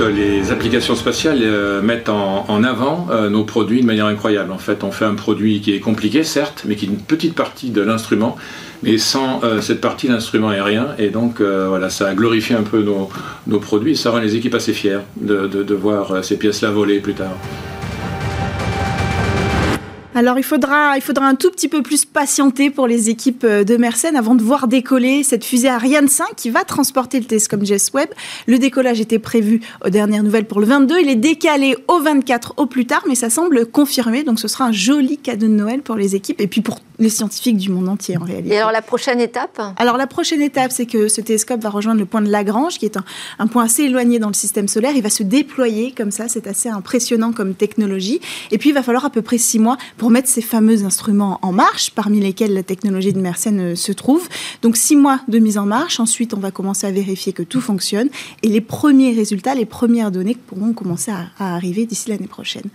[0.08, 4.52] Les applications spatiales euh, mettent en, avant euh, nos produits de manière incroyable.
[4.52, 7.34] En fait, on fait un produit qui est compliqué, certes, mais qui est une petite
[7.34, 8.36] partie de l'instrument.
[8.82, 10.88] Mais sans euh, cette partie, l'instrument est rien.
[10.98, 13.96] Et donc, voilà, ça a glorifié un peu nos, produits.
[13.96, 17.36] Ça rend les équipes assez fières de voir ces pièces-là voler plus tard.
[20.20, 23.64] Alors il faudra, il faudra un tout petit peu plus patienter pour les équipes euh,
[23.64, 27.60] de Mersenne avant de voir décoller cette fusée Ariane 5 qui va transporter le télescope
[27.62, 28.10] James Webb.
[28.46, 32.52] Le décollage était prévu aux dernières nouvelles pour le 22, il est décalé au 24
[32.58, 35.80] au plus tard, mais ça semble confirmé, donc ce sera un joli cadeau de Noël
[35.80, 38.54] pour les équipes et puis pour les scientifiques du monde entier en réalité.
[38.54, 41.98] Et alors la prochaine étape Alors la prochaine étape, c'est que ce télescope va rejoindre
[41.98, 43.04] le point de Lagrange, qui est un,
[43.38, 44.92] un, point assez éloigné dans le système solaire.
[44.94, 48.20] Il va se déployer comme ça, c'est assez impressionnant comme technologie.
[48.50, 51.38] Et puis il va falloir à peu près six mois pour mettre ces fameux instruments
[51.42, 54.28] en marche, parmi lesquels la technologie de Mersenne euh, se trouve.
[54.62, 56.00] Donc six mois de mise en marche.
[56.00, 58.08] Ensuite, on va commencer à vérifier que tout fonctionne.
[58.42, 62.68] Et les premiers résultats, les premières données pourront commencer à arriver d'ici l'année prochaine.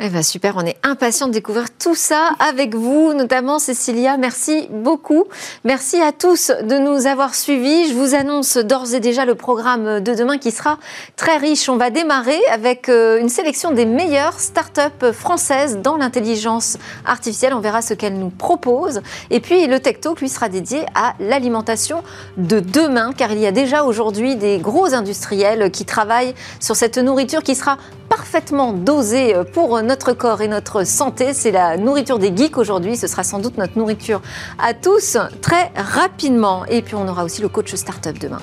[0.00, 4.16] Eh ben super, on est impatient de découvrir tout ça avec vous, notamment Cécilia.
[4.16, 5.24] Merci beaucoup.
[5.64, 7.88] Merci à tous de nous avoir suivis.
[7.88, 10.78] Je vous annonce d'ores et déjà le programme de demain qui sera
[11.16, 11.68] très riche.
[11.68, 17.52] On va démarrer avec euh, une sélection des meilleures startups françaises dans l'intelligence artificielle.
[17.52, 19.02] On verra ce qu'elles nous proposent.
[19.30, 22.04] Et puis le Tech Talk lui sera dédié à l'alimentation
[22.36, 26.98] de demain, car il y a déjà aujourd'hui des gros industriels qui travaillent sur cette
[26.98, 27.78] nourriture qui sera
[28.08, 31.34] parfaitement dosée pour notre corps et notre santé.
[31.34, 32.96] C'est la nourriture des geeks aujourd'hui.
[32.96, 34.20] Ce sera sans doute notre nourriture
[34.58, 36.64] à tous très rapidement.
[36.66, 38.40] Et puis on aura aussi le coach startup demain.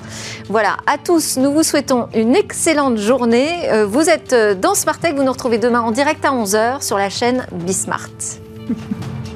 [0.48, 3.70] Voilà, à tous, nous vous souhaitons une excellente journée.
[3.70, 5.14] Euh, vous êtes dans Smart Tech.
[5.14, 8.10] Vous nous retrouvez demain en direct à 11h sur la chaîne Bismart.